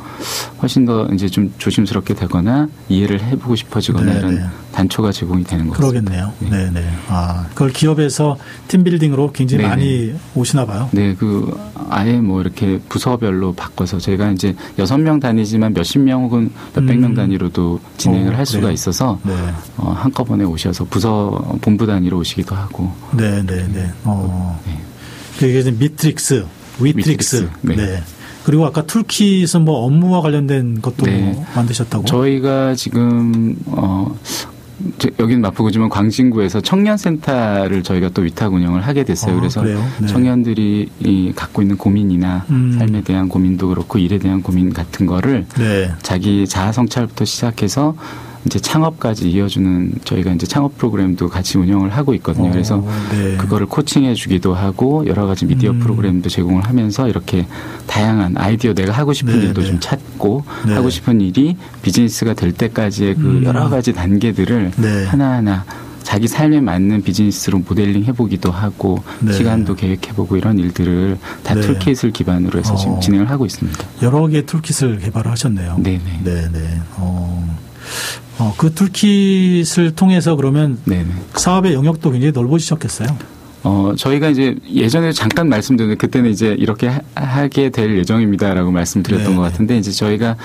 훨씬 0.62 0.86
더 0.86 1.08
이제 1.14 1.28
좀 1.28 1.52
조심스럽게 1.58 2.14
되거나 2.14 2.68
이해를 2.90 3.22
해보고 3.22 3.56
싶어지거나 3.56 4.14
네, 4.14 4.20
이런 4.20 4.36
네. 4.36 4.46
단초가 4.72 5.12
제공이 5.12 5.44
되는 5.44 5.68
거죠. 5.68 5.82
그러겠네요. 5.82 6.32
네. 6.40 6.70
네, 6.72 6.84
아, 7.08 7.48
그걸 7.50 7.72
기업에서 7.72 8.38
팀 8.68 8.84
빌딩으로 8.84 9.32
굉장히 9.32 9.66
많이 9.66 10.14
오시나 10.42 10.66
봐요. 10.66 10.90
네, 10.92 11.16
그 11.16 11.58
아예 11.90 12.14
뭐 12.14 12.42
이렇게 12.42 12.80
부서별로 12.90 13.54
바꿔서 13.54 13.98
제가 13.98 14.32
이제 14.32 14.56
여섯 14.78 14.98
명 14.98 15.20
다니지만 15.20 15.74
몇십 15.74 16.02
명 16.02 16.24
혹은 16.24 16.52
몇백 16.76 16.98
음. 16.98 17.02
명 17.02 17.14
단위로도 17.14 17.80
진행을 17.98 18.34
어, 18.34 18.38
할 18.38 18.46
수가 18.46 18.72
있어서 18.72 19.20
네. 19.24 19.34
어, 19.78 19.92
한꺼번에 19.92 20.44
오셔서 20.44 20.86
부서 20.86 21.58
본부 21.62 21.86
단위로 21.86 22.18
오시기도 22.18 22.56
하고. 22.56 22.92
네, 23.16 23.42
네, 23.46 23.68
네. 23.68 23.90
어. 24.04 24.60
네. 24.66 24.80
그게 25.40 25.72
미트릭스, 25.72 26.46
위트릭스. 26.80 27.50
네. 27.62 27.76
네. 27.76 28.04
그리고 28.44 28.66
아까 28.66 28.82
toolkit은 28.84 29.64
뭐 29.64 29.86
업무와 29.86 30.22
관련된 30.22 30.82
것도 30.82 31.06
네. 31.06 31.46
만드셨다고? 31.56 32.06
저희가 32.06 32.74
지금 32.76 33.56
어 33.68 34.18
여기는 35.20 35.42
마포구지만 35.42 35.90
광진구에서 35.90 36.62
청년센터를 36.62 37.84
저희가 37.84 38.10
또 38.10 38.22
위탁 38.22 38.54
운영을 38.54 38.82
하게 38.82 39.04
됐어요. 39.04 39.36
아, 39.36 39.40
그래서 39.40 39.64
네. 39.64 39.78
청년들이 40.08 40.90
이 41.00 41.34
갖고 41.36 41.62
있는 41.62 41.78
고민이나 41.78 42.46
음. 42.50 42.76
삶에 42.78 43.02
대한 43.02 43.30
고민도 43.30 43.70
그렇고 43.70 44.00
일에 44.00 44.18
대한 44.18 44.42
고민 44.42 44.74
같은 44.74 45.06
거를 45.06 45.46
네. 45.58 45.92
자기 46.02 46.48
자아 46.48 46.72
성찰부터 46.72 47.26
시작해서 47.26 47.96
이제 48.46 48.60
창업까지 48.60 49.30
이어주는 49.30 50.00
저희가 50.04 50.32
이제 50.32 50.48
창업 50.48 50.78
프로그램도 50.78 51.30
같이 51.30 51.58
운영을 51.58 51.90
하고 51.90 52.14
있거든요. 52.16 52.50
오, 52.50 52.52
그래서 52.52 52.84
네. 53.12 53.38
그거를 53.38 53.68
코칭해 53.68 54.16
주기도 54.16 54.54
하고 54.54 55.06
여러 55.06 55.28
가지 55.28 55.46
미디어 55.46 55.72
음. 55.72 55.80
프로그램도 55.80 56.30
제공을 56.30 56.64
하면서 56.64 57.08
이렇게 57.08 57.46
다양한 57.88 58.38
아이디어 58.38 58.74
내가 58.74 58.94
하고 58.94 59.14
싶은 59.14 59.40
네, 59.40 59.46
일도 59.48 59.62
네. 59.62 59.68
좀 59.68 59.80
찾고 59.80 60.44
네. 60.66 60.74
하고 60.74 60.90
싶은 60.90 61.22
일이 61.22 61.56
비즈니스가 61.82 62.34
될 62.34 62.52
때까지의 62.52 63.16
그 63.16 63.22
음. 63.22 63.44
여러 63.44 63.70
가지 63.70 63.94
단계들을 63.94 64.72
네. 64.78 65.06
하나하나 65.06 65.66
자기 66.04 66.28
삶에 66.28 66.60
맞는 66.62 67.04
비즈니스로 67.04 67.60
모델링 67.60 68.06
해보기도 68.06 68.52
하고 68.52 69.04
네. 69.20 69.34
시간도 69.34 69.76
계획해보고 69.76 70.36
이런 70.36 70.58
일들을 70.58 71.18
다 71.44 71.54
네. 71.54 71.62
toolkit을 71.62 72.12
기반으로 72.12 72.60
해서 72.60 72.74
어. 72.74 72.76
지금 72.76 73.00
진행을 73.00 73.30
하고 73.30 73.46
있습니다. 73.46 73.80
여러 74.02 74.28
개의 74.28 74.46
toolkit을 74.46 74.98
개발하셨네요. 75.00 75.78
네네. 75.78 76.22
네네. 76.24 76.82
어. 76.98 77.58
어, 78.38 78.54
그 78.58 78.74
toolkit을 78.74 79.96
통해서 79.96 80.36
그러면 80.36 80.80
네네. 80.86 81.08
사업의 81.36 81.74
영역도 81.74 82.12
굉장히 82.12 82.32
넓어지셨겠어요? 82.32 83.18
어, 83.64 83.94
저희가 83.96 84.30
이제 84.30 84.56
예전에 84.74 85.12
잠깐 85.12 85.48
말씀드렸는데 85.48 85.98
그때는 86.00 86.32
이제 86.32 86.56
이렇게 86.58 86.92
하, 87.14 87.48
게될 87.48 87.98
예정입니다라고 88.00 88.72
말씀드렸던 88.72 89.30
네. 89.30 89.36
것 89.36 89.42
같은데 89.44 89.78
이제 89.78 89.92
저희가 89.92 90.36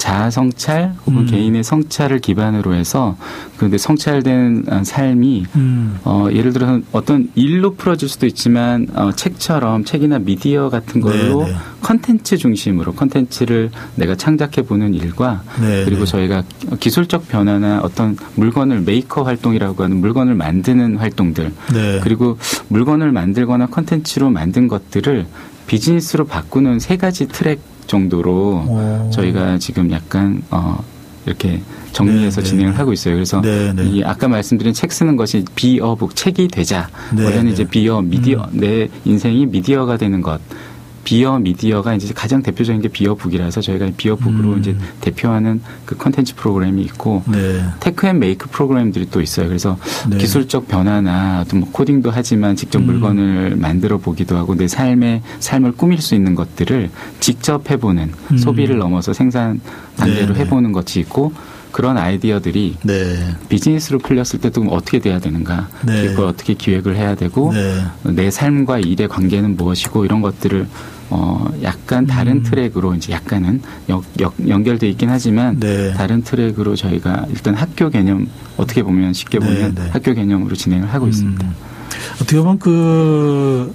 자아 0.00 0.30
성찰 0.30 0.94
혹은 1.06 1.20
음. 1.20 1.26
개인의 1.26 1.62
성찰을 1.62 2.20
기반으로 2.20 2.72
해서 2.72 3.18
그런데 3.58 3.76
성찰된 3.76 4.64
삶이 4.82 5.44
음. 5.56 5.98
어, 6.04 6.28
예를 6.32 6.54
들어서 6.54 6.80
어떤 6.90 7.28
일로 7.34 7.74
풀어질 7.74 8.08
수도 8.08 8.26
있지만 8.26 8.86
어, 8.94 9.12
책처럼 9.12 9.84
책이나 9.84 10.18
미디어 10.18 10.70
같은 10.70 11.02
걸로 11.02 11.44
네네. 11.44 11.50
네. 11.50 11.56
컨텐츠 11.82 12.38
중심으로 12.38 12.94
컨텐츠를 12.94 13.70
내가 13.96 14.16
창작해 14.16 14.62
보는 14.62 14.94
일과 14.94 15.42
네네. 15.60 15.84
그리고 15.84 16.06
네. 16.06 16.10
저희가 16.10 16.44
기술적 16.80 17.28
변화나 17.28 17.80
어떤 17.82 18.16
물건을 18.36 18.80
메이커 18.80 19.22
활동이라고 19.22 19.84
하는 19.84 19.98
물건을 19.98 20.34
만드는 20.34 20.96
활동들 20.96 21.52
네. 21.74 22.00
그리고 22.02 22.38
물건을 22.68 23.12
만들거나 23.12 23.66
컨텐츠로 23.66 24.30
만든 24.30 24.66
것들을 24.66 25.26
비즈니스로 25.66 26.24
바꾸는 26.24 26.80
세 26.80 26.96
가지 26.96 27.28
트랙 27.28 27.69
정도로 27.90 28.64
오. 28.68 29.10
저희가 29.10 29.58
지금 29.58 29.90
약간 29.90 30.42
어 30.50 30.82
이렇게 31.26 31.60
정리해서 31.92 32.40
네, 32.40 32.44
네. 32.44 32.50
진행을 32.50 32.78
하고 32.78 32.92
있어요. 32.92 33.14
그래서 33.14 33.40
네, 33.40 33.72
네. 33.74 33.84
이 33.84 34.04
아까 34.04 34.28
말씀드린 34.28 34.72
책 34.72 34.92
쓰는 34.92 35.16
것이 35.16 35.44
Be 35.56 35.73
a 35.73 35.81
Book 35.81 36.14
책이 36.14 36.48
되자. 36.48 36.88
네, 37.14 37.24
원래는 37.24 37.46
네. 37.46 37.50
이제 37.52 37.64
Be 37.64 38.00
a 38.00 38.08
Media 38.08 38.48
음. 38.52 38.60
내 38.60 38.88
인생이 39.04 39.46
미디어가 39.46 39.96
되는 39.96 40.22
것. 40.22 40.40
Be 41.04 41.38
a 41.38 41.45
Media가 41.45 41.94
이제 41.94 42.12
가장 42.14 42.42
대표적인 42.42 42.82
게 42.82 42.88
Be 42.88 42.99
a 42.99 43.05
Book이라서 43.05 43.60
저희가 43.60 43.90
Be 43.96 44.06
a 44.06 44.12
Book으로 44.12 44.54
음. 44.54 44.58
이제 44.58 44.76
대표하는 45.00 45.60
그 45.84 45.96
컨텐츠 45.96 46.34
프로그램이 46.36 46.82
있고 46.82 47.22
네. 47.26 47.64
Tech 47.80 48.06
and 48.06 48.18
Make 48.18 48.50
프로그램들이 48.50 49.08
또 49.10 49.20
있어요. 49.20 49.48
그래서 49.48 49.78
네. 50.08 50.18
기술적 50.18 50.68
변화나 50.68 51.44
또뭐 51.44 51.68
코딩도 51.72 52.10
하지만 52.10 52.56
직접 52.56 52.80
음. 52.80 52.86
물건을 52.86 53.56
만들어 53.56 53.98
보기도 53.98 54.36
하고 54.36 54.54
내 54.54 54.68
삶의 54.68 55.22
삶을 55.40 55.72
꾸밀 55.72 56.00
수 56.00 56.14
있는 56.14 56.34
것들을 56.34 56.90
직접 57.20 57.70
해보는 57.70 58.12
음. 58.32 58.36
소비를 58.36 58.78
넘어서 58.78 59.12
생산 59.12 59.60
단계로 59.96 60.28
네, 60.28 60.32
네. 60.34 60.40
해보는 60.40 60.72
것이 60.72 61.00
있고 61.00 61.32
그런 61.72 61.98
아이디어들이 61.98 62.76
네. 62.82 63.34
비즈니스로 63.48 63.98
풀렸을 63.98 64.40
때도 64.40 64.62
어떻게 64.70 64.98
돼야 64.98 65.18
되는가, 65.18 65.68
네. 65.86 66.08
그걸 66.08 66.26
어떻게 66.26 66.54
기획을 66.54 66.96
해야 66.96 67.14
되고 67.14 67.52
네. 67.52 67.84
내 68.02 68.30
삶과 68.30 68.80
일의 68.80 69.08
관계는 69.08 69.56
무엇이고 69.56 70.04
이런 70.04 70.20
것들을 70.20 70.66
어 71.10 71.52
약간 71.62 72.06
다른 72.06 72.36
음. 72.36 72.42
트랙으로 72.44 72.94
이제 72.94 73.12
약간은 73.12 73.62
역, 73.88 74.04
역, 74.20 74.34
연결돼 74.46 74.88
있긴 74.90 75.10
하지만 75.10 75.58
네. 75.58 75.92
다른 75.94 76.22
트랙으로 76.22 76.76
저희가 76.76 77.26
일단 77.30 77.54
학교 77.54 77.90
개념 77.90 78.28
어떻게 78.56 78.82
보면 78.82 79.12
쉽게 79.12 79.40
네, 79.40 79.46
보면 79.46 79.74
네. 79.74 79.88
학교 79.90 80.14
개념으로 80.14 80.54
진행을 80.54 80.92
하고 80.92 81.06
음. 81.06 81.10
있습니다. 81.10 81.48
어떻게 82.16 82.38
보면 82.38 82.58
그 82.60 83.74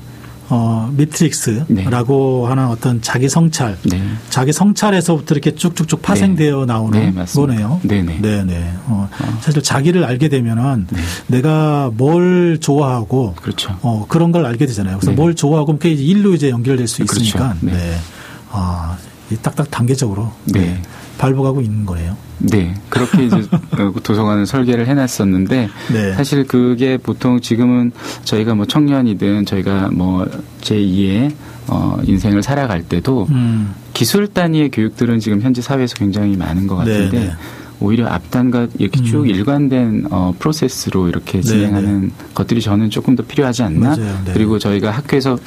어, 0.49 0.91
미트릭스라고 0.95 1.65
네. 1.69 2.49
하는 2.49 2.67
어떤 2.67 3.01
자기 3.01 3.27
성찰, 3.29 3.77
네. 3.83 4.01
자기 4.29 4.53
성찰에서부터 4.53 5.33
이렇게 5.33 5.55
쭉쭉쭉 5.55 6.01
파생되어 6.01 6.61
네. 6.61 6.65
나오는 6.65 7.15
네, 7.15 7.25
거네요. 7.25 7.79
네네. 7.83 8.21
네네. 8.21 8.73
어, 8.87 9.09
어. 9.11 9.37
사실 9.41 9.63
자기를 9.63 10.03
알게 10.03 10.29
되면은 10.29 10.87
네. 10.91 11.01
내가 11.27 11.91
뭘 11.95 12.59
좋아하고 12.59 13.33
그렇죠. 13.41 13.77
어, 13.81 14.05
그런 14.07 14.31
걸 14.31 14.45
알게 14.45 14.65
되잖아요. 14.67 14.97
그래서 14.97 15.11
네. 15.11 15.15
뭘 15.15 15.35
좋아하고 15.35 15.73
그게 15.73 15.91
일로 15.91 16.35
이제 16.35 16.49
연결될 16.49 16.87
수 16.87 17.03
그렇죠. 17.05 17.23
있으니까. 17.23 17.55
그렇죠. 17.59 17.77
네. 17.77 17.97
아, 18.51 18.97
딱딱 19.41 19.71
단계적으로 19.71 20.31
네. 20.45 20.81
발복하고 21.17 21.61
있는 21.61 21.85
거예요. 21.85 22.15
네, 22.39 22.73
그렇게 22.89 23.25
이제 23.25 23.43
도서관을 24.03 24.45
설계를 24.45 24.87
해놨었는데 24.87 25.69
네. 25.93 26.13
사실 26.13 26.45
그게 26.45 26.97
보통 26.97 27.39
지금은 27.39 27.91
저희가 28.23 28.55
뭐 28.55 28.65
청년이든 28.65 29.45
저희가 29.45 29.89
뭐 29.91 30.25
제2의 30.61 31.33
어, 31.67 31.97
인생을 32.03 32.43
살아갈 32.43 32.83
때도 32.83 33.27
음. 33.31 33.73
기술 33.93 34.27
단위의 34.27 34.69
교육들은 34.71 35.19
지금 35.19 35.41
현재 35.41 35.61
사회에서 35.61 35.95
굉장히 35.95 36.35
많은 36.37 36.67
것 36.67 36.75
같은데 36.75 37.19
네, 37.19 37.25
네. 37.27 37.33
오히려 37.79 38.07
앞단과 38.07 38.67
이렇게 38.79 39.01
쭉 39.03 39.21
음. 39.21 39.27
일관된 39.27 40.07
어, 40.09 40.33
프로세스로 40.37 41.07
이렇게 41.07 41.41
네, 41.41 41.41
진행하는 41.41 42.01
네. 42.01 42.09
것들이 42.33 42.61
저는 42.61 42.89
조금 42.89 43.15
더 43.15 43.23
필요하지 43.23 43.63
않나. 43.63 43.95
네. 43.95 44.31
그리고 44.33 44.59
저희가 44.59 44.91
학교에서 44.91 45.37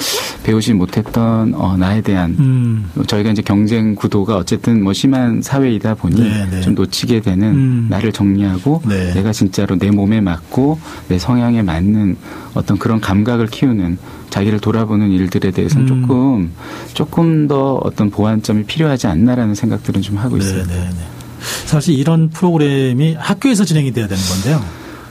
배우지 0.42 0.74
못했던 0.74 1.54
어, 1.54 1.76
나에 1.76 2.00
대한 2.00 2.36
음. 2.38 2.90
저희가 3.06 3.30
이제 3.30 3.42
경쟁 3.42 3.94
구도가 3.94 4.36
어쨌든 4.36 4.82
뭐 4.82 4.92
심한 4.92 5.42
사회이다 5.42 5.94
보니 5.94 6.20
네, 6.20 6.46
네. 6.50 6.60
좀 6.60 6.74
놓치게 6.74 7.20
되는 7.20 7.48
음. 7.48 7.86
나를 7.90 8.12
정리하고 8.12 8.82
네. 8.86 9.14
내가 9.14 9.32
진짜로 9.32 9.76
내 9.76 9.90
몸에 9.90 10.20
맞고 10.20 10.78
내 11.08 11.18
성향에 11.18 11.62
맞는 11.62 12.16
어떤 12.54 12.78
그런 12.78 13.00
감각을 13.00 13.46
키우는 13.46 13.98
자기를 14.30 14.60
돌아보는 14.60 15.10
일들에 15.10 15.50
대해서는 15.50 15.88
음. 15.88 16.02
조금 16.02 16.52
조금 16.94 17.48
더 17.48 17.74
어떤 17.76 18.10
보완점이 18.10 18.64
필요하지 18.64 19.06
않나라는 19.06 19.54
생각들은 19.54 20.02
좀 20.02 20.18
하고 20.18 20.36
있습니다. 20.36 20.74
사실 21.66 21.98
이런 21.98 22.30
프로그램이 22.30 23.14
학교에서 23.14 23.64
진행이 23.64 23.92
돼야 23.92 24.06
되는 24.06 24.22
건데요. 24.22 24.62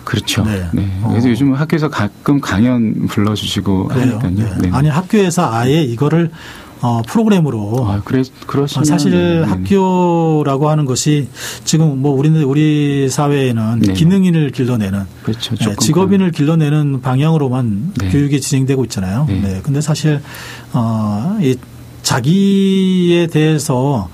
그렇죠. 0.03 0.45
네. 0.45 0.65
네. 0.71 0.89
그래서 1.09 1.27
어. 1.27 1.31
요즘 1.31 1.53
학교에서 1.53 1.89
가끔 1.89 2.39
강연 2.39 3.07
불러주시고 3.07 3.89
그래요? 3.89 4.19
하니까요. 4.21 4.57
네. 4.59 4.69
아니 4.71 4.87
학교에서 4.87 5.51
아예 5.51 5.83
이거를 5.83 6.31
어, 6.81 7.01
프로그램으로. 7.07 7.87
아, 7.89 8.01
그래, 8.05 8.23
그러시면. 8.45 8.85
사실 8.85 9.11
네. 9.11 9.43
학교라고 9.43 10.69
하는 10.69 10.85
것이 10.85 11.27
지금 11.65 12.01
뭐 12.01 12.11
우리는 12.11 12.41
우리 12.43 13.09
사회에는 13.09 13.79
네. 13.79 13.93
기능인을 13.93 14.51
길러내는. 14.51 15.03
그렇죠. 15.23 15.55
네, 15.55 15.75
직업인을 15.79 16.31
길러내는 16.31 17.01
방향으로만 17.01 17.93
네. 17.95 18.09
교육이 18.09 18.39
진행되고 18.41 18.83
있잖아요. 18.85 19.25
네. 19.27 19.41
네. 19.41 19.59
근데 19.63 19.81
사실, 19.81 20.21
어, 20.73 21.37
이 21.41 21.55
자기에 22.03 23.27
대해서 23.27 24.07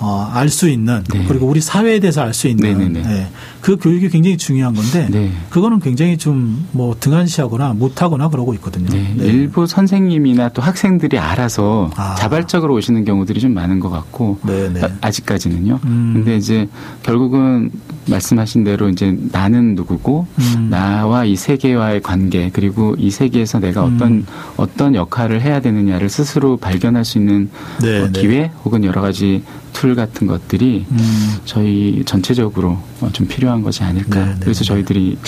어, 0.00 0.28
알 0.32 0.48
수 0.48 0.68
있는 0.68 1.02
네. 1.12 1.24
그리고 1.26 1.46
우리 1.46 1.60
사회에 1.60 2.00
대해서 2.00 2.22
알 2.22 2.34
수 2.34 2.48
있는 2.48 2.92
네, 2.92 3.28
그 3.60 3.76
교육이 3.76 4.08
굉장히 4.08 4.36
중요한 4.36 4.74
건데 4.74 5.08
네. 5.10 5.30
그거는 5.50 5.80
굉장히 5.80 6.18
좀 6.18 6.64
뭐 6.72 6.96
등한시하거나 6.98 7.74
못하거나 7.74 8.28
그러고 8.28 8.52
있거든요. 8.54 8.88
네. 8.90 9.14
네. 9.16 9.24
일부 9.26 9.66
선생님이나 9.66 10.48
또 10.50 10.62
학생들이 10.62 11.18
알아서 11.18 11.90
아. 11.96 12.14
자발적으로 12.16 12.74
오시는 12.74 13.04
경우들이 13.04 13.40
좀 13.40 13.54
많은 13.54 13.80
것 13.80 13.90
같고 13.90 14.38
네, 14.42 14.68
네. 14.72 14.80
아직까지는요. 15.00 15.80
음. 15.84 16.12
근데 16.14 16.36
이제 16.36 16.68
결국은 17.02 17.70
말씀하신 18.06 18.64
대로 18.64 18.88
이제 18.88 19.16
나는 19.32 19.74
누구고 19.74 20.26
음. 20.38 20.68
나와 20.70 21.24
이 21.24 21.36
세계와의 21.36 22.02
관계 22.02 22.50
그리고 22.52 22.94
이 22.98 23.10
세계에서 23.10 23.60
내가 23.60 23.84
음. 23.84 23.94
어떤 23.94 24.26
어떤 24.56 24.94
역할을 24.94 25.40
해야 25.40 25.60
되느냐를 25.60 26.08
스스로 26.08 26.56
발견할 26.56 27.04
수 27.04 27.18
있는 27.18 27.50
네, 27.80 28.02
어, 28.02 28.08
기회 28.12 28.50
혹은 28.64 28.84
여러 28.84 29.00
가지 29.00 29.42
툴 29.72 29.94
같은 29.94 30.26
것들이 30.26 30.86
음. 30.90 31.34
저희 31.44 32.02
전체적으로 32.06 32.78
좀 33.12 33.26
필요한 33.26 33.62
것이 33.62 33.82
아닐까. 33.82 34.20
네네. 34.20 34.34
네, 34.34 34.40
그래서 34.40 34.60
네. 34.60 34.64
저희들이 34.64 35.18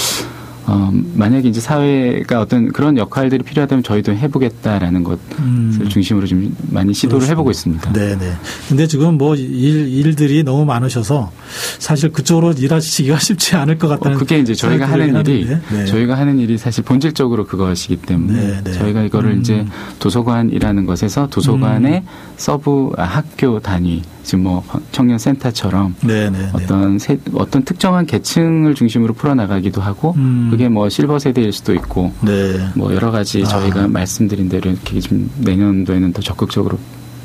어, 0.66 0.92
만약에 1.14 1.48
이제 1.48 1.61
사회가 1.61 2.40
어떤 2.40 2.72
그런 2.72 2.96
역할들이 2.96 3.44
필요하다면 3.44 3.85
저희도 3.85 4.12
해보겠다라는 4.16 5.05
것을 5.05 5.18
음. 5.38 5.87
중심으로 5.88 6.26
좀 6.26 6.57
많이 6.70 6.92
시도를 6.92 7.20
그렇습니다. 7.20 7.33
해보고 7.33 7.50
있습니다. 7.50 7.92
네네. 7.92 8.33
근데 8.68 8.87
지금 8.87 9.16
뭐 9.16 9.37
일, 9.37 9.88
일들이 9.88 10.42
너무 10.42 10.64
많으셔서 10.64 11.31
사실 11.79 12.11
그쪽으로 12.12 12.52
일하시기가 12.52 13.18
쉽지 13.20 13.55
않을 13.57 13.79
것 13.79 13.88
같다는. 13.88 14.16
어, 14.16 14.18
그게 14.18 14.38
이제 14.38 14.55
저희가 14.55 14.87
하는 14.87 15.14
일이 15.20 15.46
네. 15.70 15.85
저희가 15.87 16.16
하는 16.18 16.38
일이 16.38 16.59
사실 16.59 16.83
본질적으로 16.85 17.46
그것이기 17.46 17.96
때문에 17.98 18.62
네네. 18.62 18.79
저희가 18.79 19.02
이거를 19.02 19.33
음. 19.33 19.40
이제 19.40 19.64
도서관이라는 20.00 20.85
것에서 20.87 21.29
도서관의 21.29 21.92
음. 22.00 22.07
서브 22.37 22.90
아, 22.96 23.05
학교 23.05 23.61
단위 23.61 24.02
지금 24.26 24.42
뭐 24.42 24.64
청년 24.90 25.18
센터처럼 25.18 25.94
네네 26.00 26.50
어떤 26.52 26.98
세, 26.98 27.16
어떤 27.34 27.62
특정한 27.64 28.06
계층을 28.06 28.74
중심으로 28.74 29.14
풀어나가기도 29.14 29.80
하고 29.80 30.14
음. 30.16 30.48
그게 30.50 30.68
뭐 30.68 30.88
실버 30.88 31.20
세대일 31.20 31.52
수도 31.52 31.72
있고 31.74 32.12
네. 32.22 32.58
뭐 32.74 32.92
여러 32.92 33.12
가지 33.12 33.42
아. 33.44 33.46
저희가 33.46 33.86
말씀드린 33.86 34.48
대로 34.48 34.70
이렇게 34.70 34.98
좀 34.98 35.30
내년도에는 35.38 36.12
더 36.12 36.20
적극적으로 36.20 36.76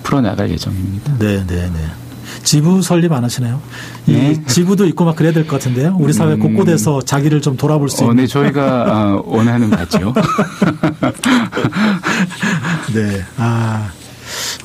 풀어나갈 0.03 0.51
예정입니다. 0.51 1.17
네, 1.17 1.43
네, 1.47 1.71
네. 1.73 1.79
지부 2.43 2.83
설립 2.83 3.11
안 3.11 3.23
하시나요? 3.23 3.59
네. 4.05 4.33
이 4.33 4.43
지부도 4.45 4.85
있고 4.85 5.03
막 5.03 5.15
그래야 5.15 5.33
될 5.33 5.45
것 5.47 5.55
같은데요. 5.57 5.97
우리 5.99 6.13
사회 6.13 6.33
음. 6.33 6.39
곳곳에서 6.39 7.01
자기를 7.01 7.41
좀 7.41 7.57
돌아볼 7.57 7.89
수 7.89 8.03
어, 8.03 8.11
있는. 8.11 8.17
네, 8.23 8.27
저희가 8.27 9.15
어, 9.17 9.23
원하는 9.25 9.71
바죠. 9.71 10.13
네. 12.93 13.23
아. 13.37 13.89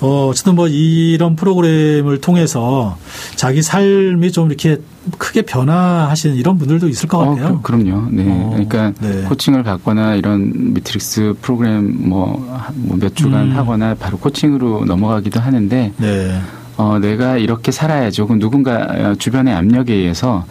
어, 0.01 0.29
어쨌든 0.29 0.55
뭐 0.55 0.69
이런 0.69 1.37
프로그램을 1.37 2.21
통해서 2.21 2.97
자기 3.37 3.63
삶이 3.63 4.33
좀 4.33 4.49
이렇게 4.49 4.81
크게 5.19 5.43
변화하시는 5.43 6.37
이런 6.37 6.59
분들도 6.59 6.89
있을 6.89 7.09
것 7.09 7.19
어, 7.19 7.31
같아요. 7.31 7.55
어, 7.55 7.61
그, 7.63 7.73
럼요 7.73 8.09
네. 8.11 8.25
어, 8.29 8.51
그러니까 8.51 8.93
네. 9.01 9.23
코칭을 9.23 9.63
받거나 9.63 10.17
이런 10.17 10.75
미트릭스 10.75 11.35
프로그램 11.41 12.09
뭐몇 12.09 12.65
뭐 12.75 13.09
주간 13.15 13.53
음. 13.53 13.57
하거나 13.57 13.95
바로 13.95 14.19
코칭으로 14.19 14.85
넘어가기도 14.85 15.41
하는데 15.41 15.93
네. 15.97 16.41
어, 16.77 16.99
내가 16.99 17.39
이렇게 17.39 17.73
살아야죠. 17.73 18.27
그 18.27 18.35
누군가 18.35 18.87
어, 18.91 19.15
주변의 19.19 19.55
압력에 19.55 19.95
의해서 19.95 20.45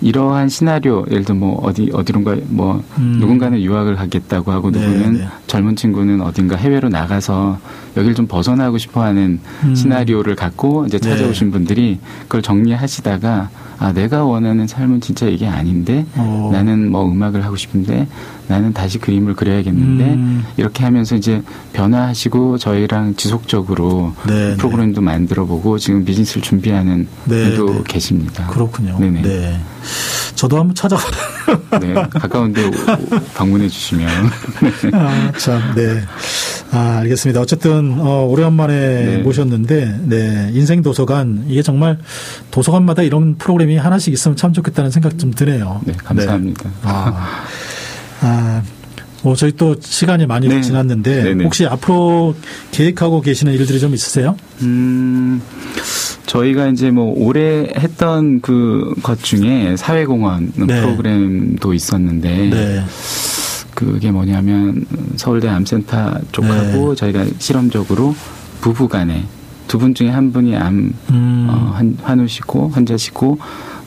이러한 0.00 0.48
시나리오 0.48 1.04
예를 1.10 1.24
들어 1.24 1.34
뭐 1.36 1.60
어디 1.62 1.90
어디론가 1.92 2.36
뭐 2.48 2.82
음. 2.98 3.16
누군가는 3.20 3.60
유학을 3.60 3.96
가겠다고 3.96 4.50
하고 4.52 4.70
네, 4.70 4.80
누구는 4.80 5.12
네. 5.18 5.28
젊은 5.46 5.76
친구는 5.76 6.22
어딘가 6.22 6.56
해외로 6.56 6.88
나가서 6.88 7.58
여길 7.96 8.14
좀 8.14 8.26
벗어나고 8.26 8.78
싶어하는 8.78 9.40
음. 9.64 9.74
시나리오를 9.74 10.36
갖고 10.36 10.86
이제 10.86 10.98
네. 10.98 11.10
찾아오신 11.10 11.50
분들이 11.50 11.98
그걸 12.22 12.42
정리하시다가 12.42 13.50
아 13.80 13.92
내가 13.94 14.24
원하는 14.24 14.66
삶은 14.66 15.00
진짜 15.00 15.26
이게 15.26 15.46
아닌데 15.46 16.04
어. 16.14 16.50
나는 16.52 16.90
뭐 16.90 17.10
음악을 17.10 17.42
하고 17.44 17.56
싶은데 17.56 18.06
나는 18.46 18.74
다시 18.74 18.98
그림을 18.98 19.34
그려야겠는데 19.34 20.04
음. 20.04 20.44
이렇게 20.58 20.84
하면서 20.84 21.16
이제 21.16 21.42
변화하시고 21.72 22.58
저희랑 22.58 23.16
지속적으로 23.16 24.12
네, 24.26 24.54
프로그램도 24.56 25.00
만들어보고 25.00 25.78
지금 25.78 26.04
비즈니스를 26.04 26.42
준비하는 26.42 27.08
네, 27.24 27.56
분도 27.56 27.72
네. 27.72 27.82
계십니다. 27.88 28.46
그렇군요. 28.48 28.98
네네. 28.98 29.22
네. 29.22 29.60
저도 30.40 30.58
한번 30.58 30.74
찾아가. 30.74 31.02
네, 31.82 31.92
가까운데 31.92 32.70
방문해 33.34 33.68
주시면 33.68 34.08
아, 34.94 35.32
참, 35.36 35.74
네. 35.76 36.00
아, 36.70 37.00
알겠습니다. 37.00 37.42
어쨌든, 37.42 38.00
어, 38.00 38.24
오래간만에 38.24 38.74
네. 38.74 39.18
모셨는데, 39.18 40.00
네. 40.04 40.50
인생 40.54 40.80
도서관, 40.80 41.44
이게 41.46 41.60
정말 41.60 41.98
도서관마다 42.52 43.02
이런 43.02 43.36
프로그램이 43.36 43.76
하나씩 43.76 44.14
있으면 44.14 44.34
참 44.34 44.54
좋겠다는 44.54 44.90
생각 44.90 45.18
좀 45.18 45.30
드네요. 45.30 45.82
네 45.84 45.92
감사합니다. 46.02 46.70
아, 46.84 47.44
아, 48.22 48.62
뭐, 49.22 49.36
저희 49.36 49.52
또 49.52 49.76
시간이 49.78 50.24
많이 50.24 50.48
네. 50.48 50.62
지났는데, 50.62 51.22
네네. 51.22 51.44
혹시 51.44 51.66
앞으로 51.66 52.34
계획하고 52.70 53.20
계시는 53.20 53.52
일들이 53.52 53.78
좀 53.78 53.92
있으세요? 53.92 54.36
음, 54.62 55.42
저희가 56.30 56.68
이제 56.68 56.90
뭐 56.92 57.12
올해 57.16 57.66
했던 57.76 58.40
그 58.40 58.94
것 59.02 59.20
중에 59.22 59.76
사회공헌 59.76 60.52
네. 60.56 60.66
프로그램도 60.80 61.74
있었는데 61.74 62.48
네. 62.50 62.84
그게 63.74 64.10
뭐냐면 64.12 64.84
서울대 65.16 65.48
암센터 65.48 66.20
쪽하고 66.32 66.90
네. 66.90 66.94
저희가 66.94 67.24
실험적으로 67.38 68.14
부부간에 68.60 69.24
두 69.66 69.78
분 69.78 69.94
중에 69.94 70.08
한 70.10 70.32
분이 70.32 70.56
암 70.56 70.92
음, 71.10 71.46
어, 71.48 71.72
한, 71.74 71.96
환우시고 72.02 72.70
환자시고 72.70 73.38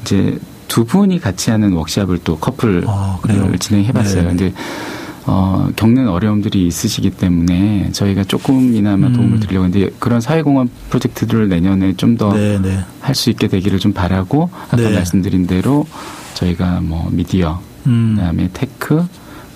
이제 0.02 0.38
두 0.68 0.86
분이 0.86 1.20
같이 1.20 1.52
하는 1.52 1.72
워크샵을 1.74 2.20
또 2.24 2.38
커플을 2.40 2.84
아, 2.88 3.20
그래요? 3.22 3.52
진행해봤어요. 3.60 4.22
네. 4.24 4.28
근데 4.30 4.54
어, 5.26 5.70
겪는 5.76 6.10
어려움들이 6.10 6.68
있으시기 6.68 7.12
때문에 7.12 7.92
저희가 7.92 8.26
조금이나마 8.26 9.08
음. 9.08 9.14
도움을 9.14 9.40
드리려고 9.40 9.66
했는데 9.66 9.94
그런 10.00 10.20
사회공헌 10.22 10.70
프로젝트들을 10.90 11.48
내년에 11.50 11.94
좀 11.96 12.18
더 12.18 12.30
할수 12.30 12.60
네, 12.60 12.60
네. 13.26 13.32
있게 13.32 13.48
되기를 13.48 13.80
좀 13.80 13.94
바라고 13.94 14.50
아까 14.68 14.78
네. 14.78 14.94
말씀드린 14.94 15.48
대로 15.48 15.88
저희가 16.36 16.82
뭐 16.82 17.10
미디어 17.12 17.60
음, 17.88 18.16
그다음에 18.18 18.50
tech 18.54 19.06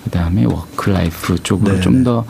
그다음에 0.04 0.44
work 0.44 0.90
life 0.90 1.36
쪽으로 1.42 1.70
네, 1.72 1.76
네. 1.76 1.80
좀더 1.82 2.24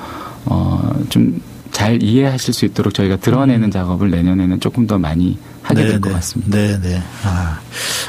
어, 0.46 1.00
좀 1.08 1.40
잘 1.78 2.02
이해하실 2.02 2.54
수 2.54 2.64
있도록 2.64 2.92
저희가 2.92 3.16
드러내는 3.16 3.68
음. 3.68 3.70
작업을 3.70 4.10
내년에는 4.10 4.58
조금 4.58 4.86
더 4.88 4.98
많이 4.98 5.38
하게 5.62 5.82
될것 5.84 6.10
네, 6.10 6.12
같습니다. 6.12 6.56
네, 6.56 6.80
네. 6.80 7.02
아, 7.24 7.60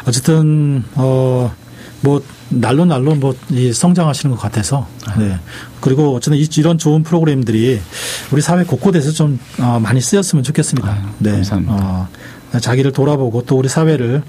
어쨌든 0.08 0.84
어, 0.96 1.54
뭐 2.02 2.24
날로 2.50 2.86
날로 2.86 3.16
뭐 3.16 3.34
이 3.52 3.72
성장하시는 3.74 4.36
것 4.36 4.42
같아서. 4.42 4.88
네. 5.18 5.38
그리고 5.82 6.16
어쨌든 6.16 6.40
이- 6.40 6.48
이런 6.58 6.78
좋은 6.78 7.04
프로그램들이 7.04 7.80
우리 8.32 8.42
사회 8.42 8.64
곳곳에서 8.64 9.12
좀 9.12 9.40
어, 9.60 9.80
많이 9.82 10.02
쓰였으면 10.02 10.44
좋겠습니다. 10.44 10.90
아유, 10.90 11.00
네. 11.20 11.32
감사합니다. 11.32 11.74
어, 11.76 12.60
자기를 12.60 12.92
돌아보고 12.92 13.44
또 13.46 13.58
우리 13.58 13.70
사회를 13.70 14.24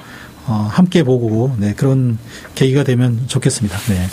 어, 0.46 0.68
함께 0.72 1.02
보고 1.02 1.54
네, 1.58 1.74
그런 1.74 2.18
계기가 2.54 2.82
되면 2.82 3.20
좋겠습니다. 3.26 3.78
네. 3.88 4.06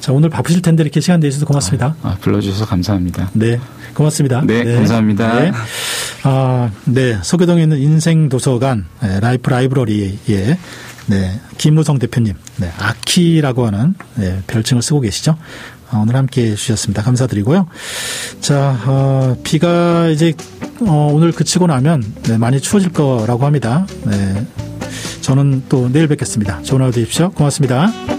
자, 0.00 0.12
오늘 0.12 0.28
바쁘실 0.30 0.60
텐데 0.62 0.82
이렇게 0.82 1.00
시간 1.00 1.20
내주셔서 1.20 1.46
고맙습니다. 1.46 1.94
아, 2.02 2.16
불러주셔서 2.20 2.66
감사합니다. 2.66 3.30
네, 3.34 3.60
고맙습니다. 3.94 4.42
네, 4.46 4.64
감사합니다. 4.74 5.40
네. 5.40 5.52
아, 6.24 6.70
네, 6.86 7.18
서교동에 7.22 7.62
있는 7.62 7.78
인생 7.78 8.28
도서관 8.28 8.86
네, 9.02 9.20
라이프 9.20 9.50
라이브러리에 9.50 10.58
네, 11.06 11.40
김무성 11.58 11.98
대표님, 11.98 12.34
네, 12.56 12.72
아키라고 12.78 13.66
하는 13.66 13.94
네, 14.14 14.42
별칭을 14.46 14.82
쓰고 14.82 15.00
계시죠. 15.00 15.36
아, 15.90 15.98
오늘 15.98 16.16
함께 16.16 16.52
해주셨습니다. 16.52 17.02
감사드리고요. 17.02 17.66
자, 18.40 18.78
어, 18.86 19.36
비가 19.44 20.08
이제 20.08 20.32
어, 20.80 21.10
오늘 21.12 21.32
그치고 21.32 21.66
나면 21.66 22.02
네, 22.22 22.38
많이 22.38 22.60
추워질 22.60 22.92
거라고 22.92 23.44
합니다. 23.44 23.86
네, 24.04 24.46
저는 25.20 25.64
또 25.68 25.90
내일 25.92 26.08
뵙겠습니다. 26.08 26.62
좋은 26.62 26.82
하루 26.82 26.92
되십시오. 26.92 27.30
고맙습니다. 27.30 28.13